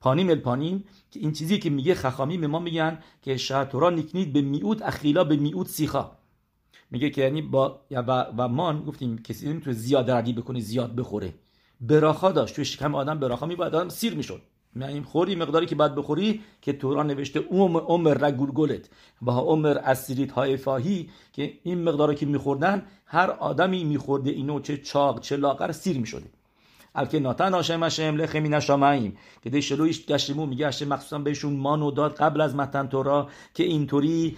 [0.00, 4.32] پانیم ال پانیم که این چیزی که میگه خخامی به ما میگن که شاتورا نیکنید
[4.32, 6.10] به میوت اخیلا به میوت سیخا.
[6.90, 11.34] میگه که یعنی با و, و مان گفتیم کسی نمی‌تونه زیاد ردی بکنه زیاد بخوره.
[11.80, 14.42] براخا داشت توی شکم آدم براخا میباید آدم سیر می‌شد.
[14.80, 20.32] یعنی خوری مقداری که بعد بخوری که توران نوشته اوم عمر رگولگلت با عمر اسیریت
[20.32, 25.72] های فاهی که این مقداری که میخوردن هر آدمی میخورده اینو چه چاق چه لاغر
[25.72, 26.26] سیر می‌شده.
[26.94, 31.90] الکه ناتن آشم اشم لخمی نشاماییم که دی شلویش گشتمو میگه اشم مخصوصا بهشون مانو
[31.90, 34.36] داد قبل از متن تورا که اینطوری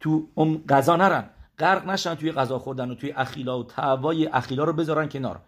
[0.00, 1.30] تو ام غذا نرن.
[1.58, 5.40] غرق نشن توی غذا خوردن و توی اخیلا و تعوای اخیلا رو بذارن کنار.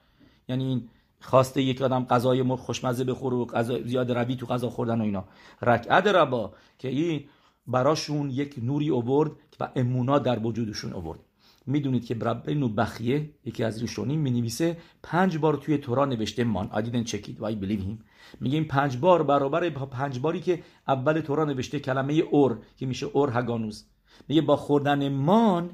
[0.48, 0.88] یعنی این
[1.20, 5.24] خواسته یک آدم غذای خوشمزه بخوره و غذا زیاد روی تو غذا خوردن و اینا.
[5.62, 7.24] رکعت ربا که این
[7.66, 11.20] براشون یک نوری اوورد و امونا در وجودشون اوورد
[11.66, 16.70] می‌دونید که بربین بخیه یکی از ریشونی می نویسه پنج بار توی تورا نوشته مان.
[16.72, 17.98] I didn't check it.
[18.40, 23.30] میگه پنج بار برابر پنج باری که اول تورا نوشته کلمه اور که میشه اور
[23.34, 23.84] هگانوز.
[24.28, 25.70] میگه با خوردن مان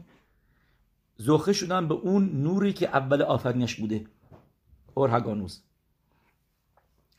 [1.17, 4.05] زخه شدن به اون نوری که اول آفرینش بوده.
[4.99, 5.63] اور هگانوز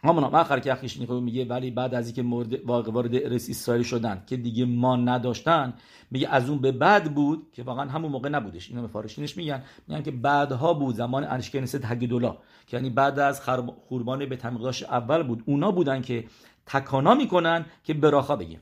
[0.03, 4.37] همون آخر که اخیش میگه ولی بعد از اینکه مورد وارد ارس اسرائیل شدن که
[4.37, 5.73] دیگه ما نداشتن
[6.11, 8.69] میگه از اون به بعد بود که واقعا همون موقع نبودش.
[8.69, 9.63] اینو مفارشینش میگن.
[9.87, 13.41] میگن که بعدها بود زمان انشکنست هگدولا که یعنی بعد از
[13.87, 15.43] خوربان به تمیقداش اول بود.
[15.45, 16.25] اونا بودن که
[16.65, 18.61] تکانا می‌کنن که براخا بگیم.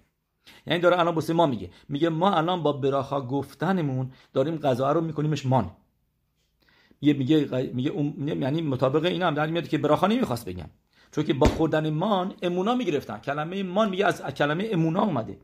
[0.67, 1.69] یعنی داره الان بسه ما میگه.
[1.89, 5.71] میگه ما الان با براخا گفتنمون داریم غذا رو میکنیمش مان
[7.13, 7.91] میگه میگه
[8.41, 10.69] یعنی مطابق اینا هم در میاد که براخا نمی‌خواست بگم.
[11.11, 13.17] چون که با خوردن مان امونا می‌گرفتن.
[13.17, 15.37] کلمه مان میگه از کلمه امونا اومده.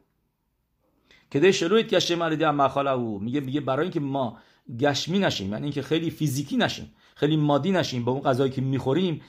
[1.34, 3.20] کده شلویت گشم علیده مخاله او.
[3.20, 4.38] میگه میگه برای اینکه ما
[4.80, 9.22] گشمی نشیم یعنی اینکه خیلی فیزیکی نشیم خیلی مادی نشیم با اون غذایی که می‌خوریم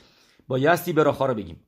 [0.48, 1.60] بایستی براخا رو بگیم.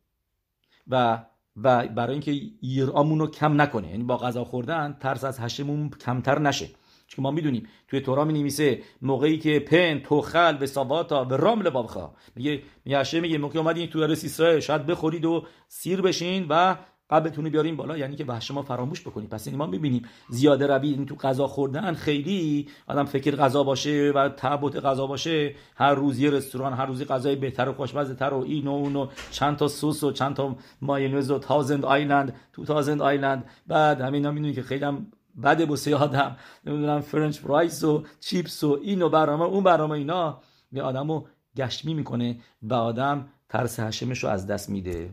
[0.88, 1.24] و
[1.56, 3.90] و برای اینکه ایرامون رو کم نکنه.
[3.90, 6.68] یعنی با غذا خوردن ترس از هشمون کمتر نشه.
[7.06, 11.70] چون ما می‌دونیم توی تورا می نویسه موقعی که پن توخل و ساواتا و رامل
[11.70, 16.76] بابخا میگه هشه میگه موقعی اومدین تو ارس اسرائیل شاید بخورید و سیر بشین و
[17.10, 17.98] قبلتون بیاریم بالا.
[17.98, 19.28] یعنی که وحش ما فراموش بکنیم.
[19.28, 24.12] پس این ما می‌بینیم زیاده روی این تو غذا خوردن خیلی آدم فکر غذا باشه
[24.14, 25.54] و تبوت غذا باشه.
[25.76, 28.96] هر روز یه رستوران هر روزی غذای بهتر و خوشمزه تر و این و اون
[28.96, 34.00] و چند تا سس و چند تا مایونز و Thousand Island تو Thousand Island بعد
[34.00, 35.06] همینا می‌دونی که خیلی هم
[35.42, 36.36] بده واسه آدم.
[36.66, 40.40] نمی‌دونم french fries و چیپس و این و برنامه اون برنامه اینا.
[40.72, 41.24] به آدمو
[41.56, 45.10] גשמי می‌کنه و آدم ترس هشمش رو از دست میده.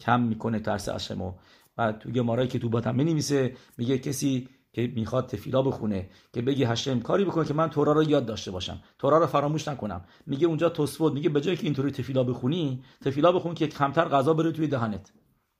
[0.00, 1.32] کم می‌کنه ترس هشمو
[1.78, 6.64] و تو گمارایی که تو باتم می‌نویسه میگه کسی که می‌خواد תפילה بخونه که بگی
[6.64, 8.82] هشم کاری بکنه که من تورا رو یاد داشته باشم.
[8.98, 10.04] تورا رو فراموش نکنم.
[10.26, 14.34] میگه اونجا توسفوت میگه به جای که اینطوری תפילה بخونی תפילה بخون که کمتر غذا
[14.34, 15.12] بره توی دهنت.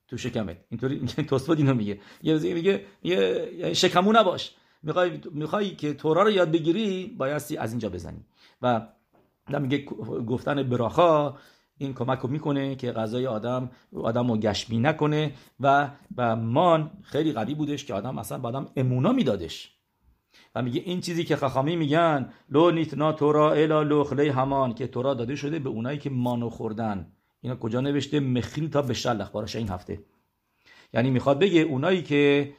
[0.09, 0.57] تو شکمت.
[0.71, 2.01] اینطوری توسفود اینو میگه.
[2.23, 4.55] یه میگه یه شکمو نباش.
[4.83, 8.25] می‌خوای می‌خوای که تورا رو یاد بگیری بایستی از اینجا بزنی.
[8.63, 8.87] و
[9.61, 9.85] میگه
[10.27, 11.35] گفتن براخا
[11.79, 15.33] این کمک رو می‌کنه که غذای آدم آدم رو گشمی نکنه.
[15.61, 19.77] و و مان خیلی قوی بودش که آدم اصلا به آدم امونا میدادش.
[20.55, 25.15] و میگه این چیزی که خخامی میگن لو نیتنا تورا الا لخلی همان که تورا
[25.15, 27.13] داده شده به اونایی که مانو خوردن.
[27.41, 30.01] اینا کجا نوشته؟ مخیل تا به شلخ بارش این هفته.
[30.93, 32.53] یعنی می‌خواد بگه اونایی که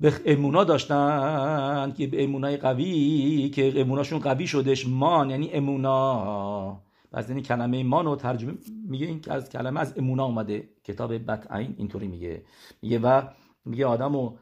[0.00, 6.82] به امونا داشتن که به امونای قوی که اموناشون قوی شدش مان یعنی امونا.
[7.12, 8.54] پس این کلمه مان رو ترجمه
[8.88, 10.68] میگه این که از کلمه از امونا اومده.
[10.84, 12.42] کتاب بطعین اینطوری میگه.
[12.82, 13.22] میگه و
[13.64, 14.36] میگه آدمو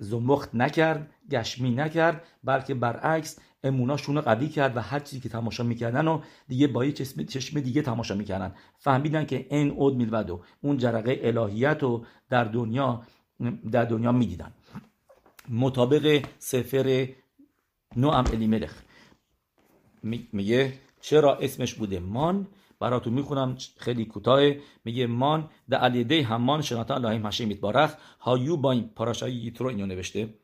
[0.00, 5.62] زمخت نکرد گشمی نکرد بلکه برعکس اموناشون رو قوی کرد و هر چیزی که تماشا
[5.62, 8.54] می‌کردن و دیگه با یه چشم, دیگه تماشا می‌کردن.
[8.78, 13.02] فهمیدن که این اود میلودو اون جرقه الهیت رو در دنیا
[13.70, 14.52] در دنیا می‌دیدن.
[15.48, 17.08] مطابق سفر
[17.96, 18.82] نوام الیملخ.
[20.32, 22.46] میگه چرا اسمش بوده مان؟
[22.80, 24.52] براتون می‌خونم خیلی کوتاه
[24.84, 29.86] میگه مان در علیده همان شناتا اللهم هشم میتبارخ هایو با این پاراشای یترو اینو
[29.86, 30.34] نوشته.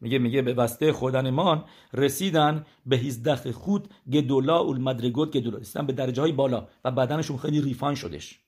[0.00, 5.58] میگه میگه به واسطه خودن مان رسیدن به هیزدخ خود گدولا و المدرگوت گدولا.
[5.58, 8.40] رسیدن به درجه های بالا و بدنشون خیلی ریفان شدش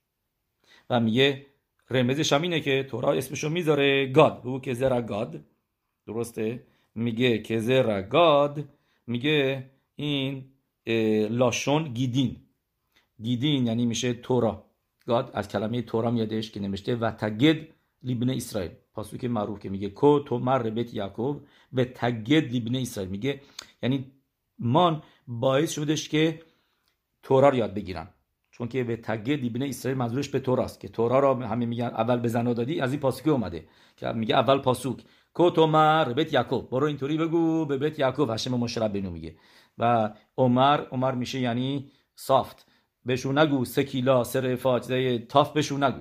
[0.91, 1.47] و میگه
[1.91, 4.41] رمزش هم اینه که تورا اسمشو می‌ذاره گاد.
[4.45, 5.41] او که زرا گاد.
[6.07, 6.63] درسته؟
[6.95, 8.69] میگه که زرا گاد.
[9.07, 10.45] میگه این
[11.31, 12.37] لاشون گیدین.
[13.23, 14.65] گیدین یعنی میشه تورا.
[15.07, 17.67] گاد از کلمه تورا میادش که نمیشته و تگد
[18.03, 18.71] لیبن اسرائیل.
[18.95, 21.41] پاسوک معروف که میگه کو تو مر بیت یعقوب
[21.73, 23.41] و تگد لیبن اسرائیل میگه.
[23.83, 24.13] یعنی
[24.59, 26.43] مان باعث شدش که
[27.23, 28.09] تورا رو یاد بگیرن.
[28.51, 32.19] چون که به تگد لیبن اسرائیل منظورش به توراست که تورا رو همه میگن اول
[32.19, 36.33] به زنا دادی از این پاسوک اومده که میگه اول پاسوک کو تو مر بیت
[36.33, 36.71] یعقوب.
[36.71, 38.31] برو اینطوری بگو به بیت یعقوب.
[38.31, 39.37] هشم مشرب بنو میگه.
[39.79, 42.67] و عمر عمر میشه یعنی سافت
[43.05, 44.57] بهشون نگو سکیلا سر
[45.29, 46.01] تاف بهشون نگو.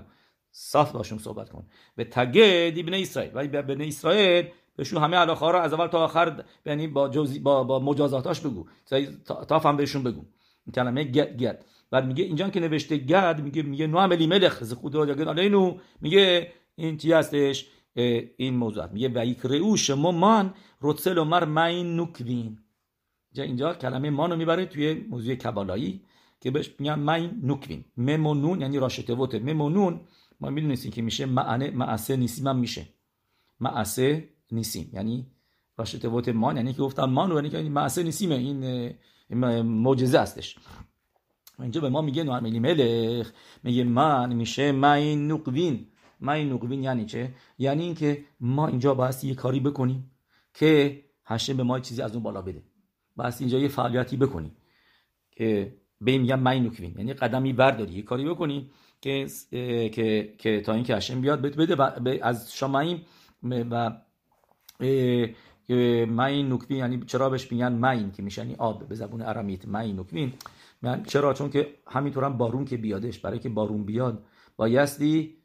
[0.52, 1.66] صاف باشون صحبت کن.
[1.96, 3.32] به تگه دی بنی اسرائیل.
[3.36, 4.46] ولی به بنی اسرائیل
[4.76, 7.12] بهشون همه علاقه را از اول تا آخر یعنی با
[7.44, 8.66] با, با مجازاتاش بگو.
[9.48, 10.26] تاف هم بهشون بگو.
[10.66, 11.66] این کلمه گد گد.
[11.92, 14.96] بعد میگه اینجا که نوشته گد میگه میگه نو عملی ملخ ز خود
[15.40, 17.68] اینو میگه این چی هستش؟
[18.38, 22.60] این موضوعات میگه و یکرئو شما من رتسل و مر مین نوکوین
[23.36, 26.02] اینجا کلمه مانو می‌بره توی موضوع کبالایی
[26.42, 30.02] که بهش میگن مین نوکوین ممونون یعنی راشته وته ممونون
[30.42, 31.26] ما می‌دونستیم که میشه.
[31.26, 32.86] معنی معسه نیسیم هم میشه.
[33.60, 35.28] معسه نیسیم یعنی
[35.78, 40.58] راشته وته مان یعنی که گفتم مانو یعنی که معسه نیسیمه این معجزه هستش.
[41.60, 43.32] اینجا به ما میگه نواملی ملخ.
[43.64, 45.88] میگه من میشه مین نوکوین
[46.20, 50.12] مین نوکوین یعنی چه؟ یعنی اینکه ما اینجا باید یه کاری بکنیم
[50.54, 52.64] که هشه به ما چیزی از اون بالا بده.
[53.18, 54.52] بس اینجا یه فعالیتی بکنی
[55.32, 57.94] که به این میگن مینوکوین یعنی قدمی برداری.
[57.94, 58.72] یه کاری بکنی
[59.02, 59.28] که
[59.94, 63.06] که که تا اینکه هشم بیاد بده از شماییم
[63.44, 63.92] و
[66.08, 69.96] ماین نوکوین یعنی چرا بهش میگن ماین که میشه یعنی آب به زبون آرامیت ماین
[69.96, 70.34] نوکوین
[70.84, 74.24] یعنی چرا؟ چون که همینطور هم بارون که بیادش برای که بارون بیاد
[74.58, 75.38] بایستی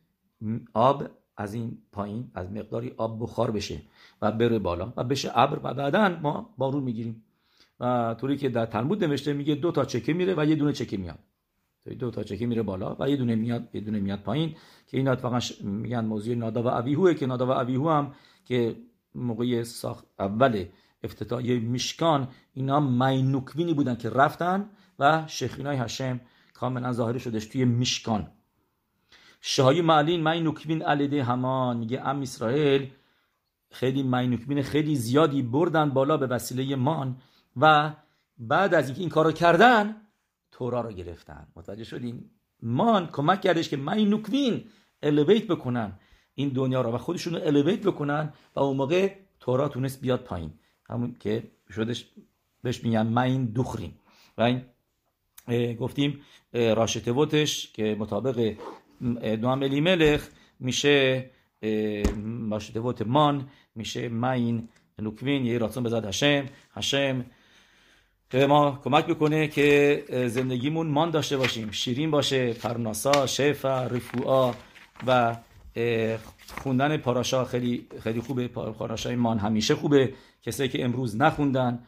[0.75, 3.81] آب از این پایین از مقداری آب بخار بشه
[4.23, 7.25] و بره بالا و بشه ابر و بعدا ما بارون می‌گیریم.
[7.81, 10.97] و طوری که در تلمود نوشته میگه دو تا چکه میره و یه دونه چکه
[10.97, 11.19] میاد.
[11.91, 14.57] دو تا چکه میره بالا و یه دونه میاد یه دونه میاد پایین
[14.87, 18.15] که این اتفاقا میگن موضوع نادا و اویهوه که نادا و اویهو هم
[18.45, 18.77] که
[19.15, 20.65] موقع ساخت اول
[21.05, 26.21] افتتاحیه میشکان اینا مینوکوینی بودن که رفتن و شخینای هشم
[26.55, 28.31] کاملا ظاهر شدش توی میشکان.
[29.41, 32.91] شهای معلین مینوکوین علیده همان میگه ام اسرائیل
[33.71, 37.17] خیلی מיין נוקבין خیلی زیادی بردن بالا به وسیله מ״ן
[37.57, 37.93] و
[38.39, 39.97] بعد از اینکه این کارو کردن
[40.55, 41.47] تورا رو گرفتن.
[41.57, 42.31] متوجه شدین؟
[42.63, 44.65] מ״ן کمک کردش که מיין נוקבין
[45.03, 45.93] elevate بکنن
[46.35, 50.53] این دنیا رو و خودشون رو elevate بکنن و اون موقع تورا تونست بیاد پایین.
[50.91, 52.11] همون که شدش
[52.63, 53.93] بهش میگن מיין דוכרין.
[54.39, 54.63] و این
[55.75, 56.21] گفتیم
[56.53, 58.55] ראשי תיבות ش که مطابق
[59.01, 60.29] نوام الیملخ
[60.61, 61.31] میشه
[62.51, 65.47] راشتوت مان میشه مین نوکوین.
[65.47, 67.25] یه راتون بزد هشم هشم
[68.35, 71.71] به ما کمک بکنه که زندگیمون مان داشته باشیم.
[71.71, 74.53] شیرین باشه پرناسا شفا رفوعا
[75.07, 75.37] و
[76.63, 78.49] خوندن پاراشا خیلی خیلی خوبه.
[78.49, 80.13] پاراشای مان همیشه خوبه.
[80.43, 81.79] کسایی که امروز نخوندن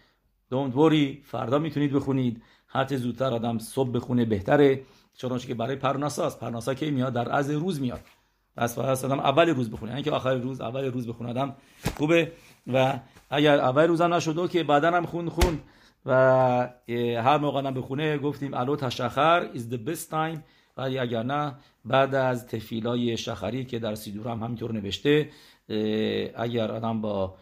[0.50, 2.42] دونت وری فردا می‌تونید بخونید.
[2.68, 4.80] هر زودتر آدم صبح بخونه بهتره.
[5.16, 8.00] چون که برای پرناساست پرناسا که میاد؟ در از روز میاد.
[8.56, 9.94] پس فرض آدم اول روز بخونه.
[9.94, 11.56] اینکه آخر روز اول روز بخونه آدم
[11.96, 12.32] خوبه.
[12.72, 12.98] و
[13.30, 15.58] اگر اول روزم نشد که بعدا هم خون خون.
[16.06, 16.12] و
[17.24, 20.38] هر موقع آدم بخونه گفتیم الو تشخر is the best time.
[20.76, 21.54] ولی اگر نه
[21.84, 25.30] بعد از تفیلای شخری که در سیدور هم همینطور نوشته
[26.34, 27.34] اگر آدم با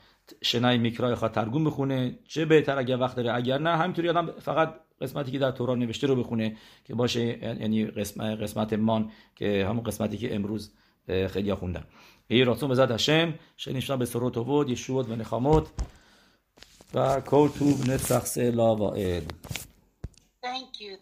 [0.43, 4.75] شنای میکرای خواهد ترگون بخونه چه بهتر اگر وقت داره؟ اگر نه همینطوری آدم فقط
[5.01, 7.21] قسمتی که در تورا نوشته رو بخونه که باشه
[7.61, 10.73] یعنی قسمت, قسمت مان که همون قسمتی که امروز
[11.07, 11.85] خیلی خوندن.
[12.29, 13.35] ای راتون به هشم.
[13.57, 15.67] شنیشنا به سروت و یشوت و نخاموت.
[16.95, 19.33] و کوتوب نتخص لا وائد
[20.43, 20.97] Thank you.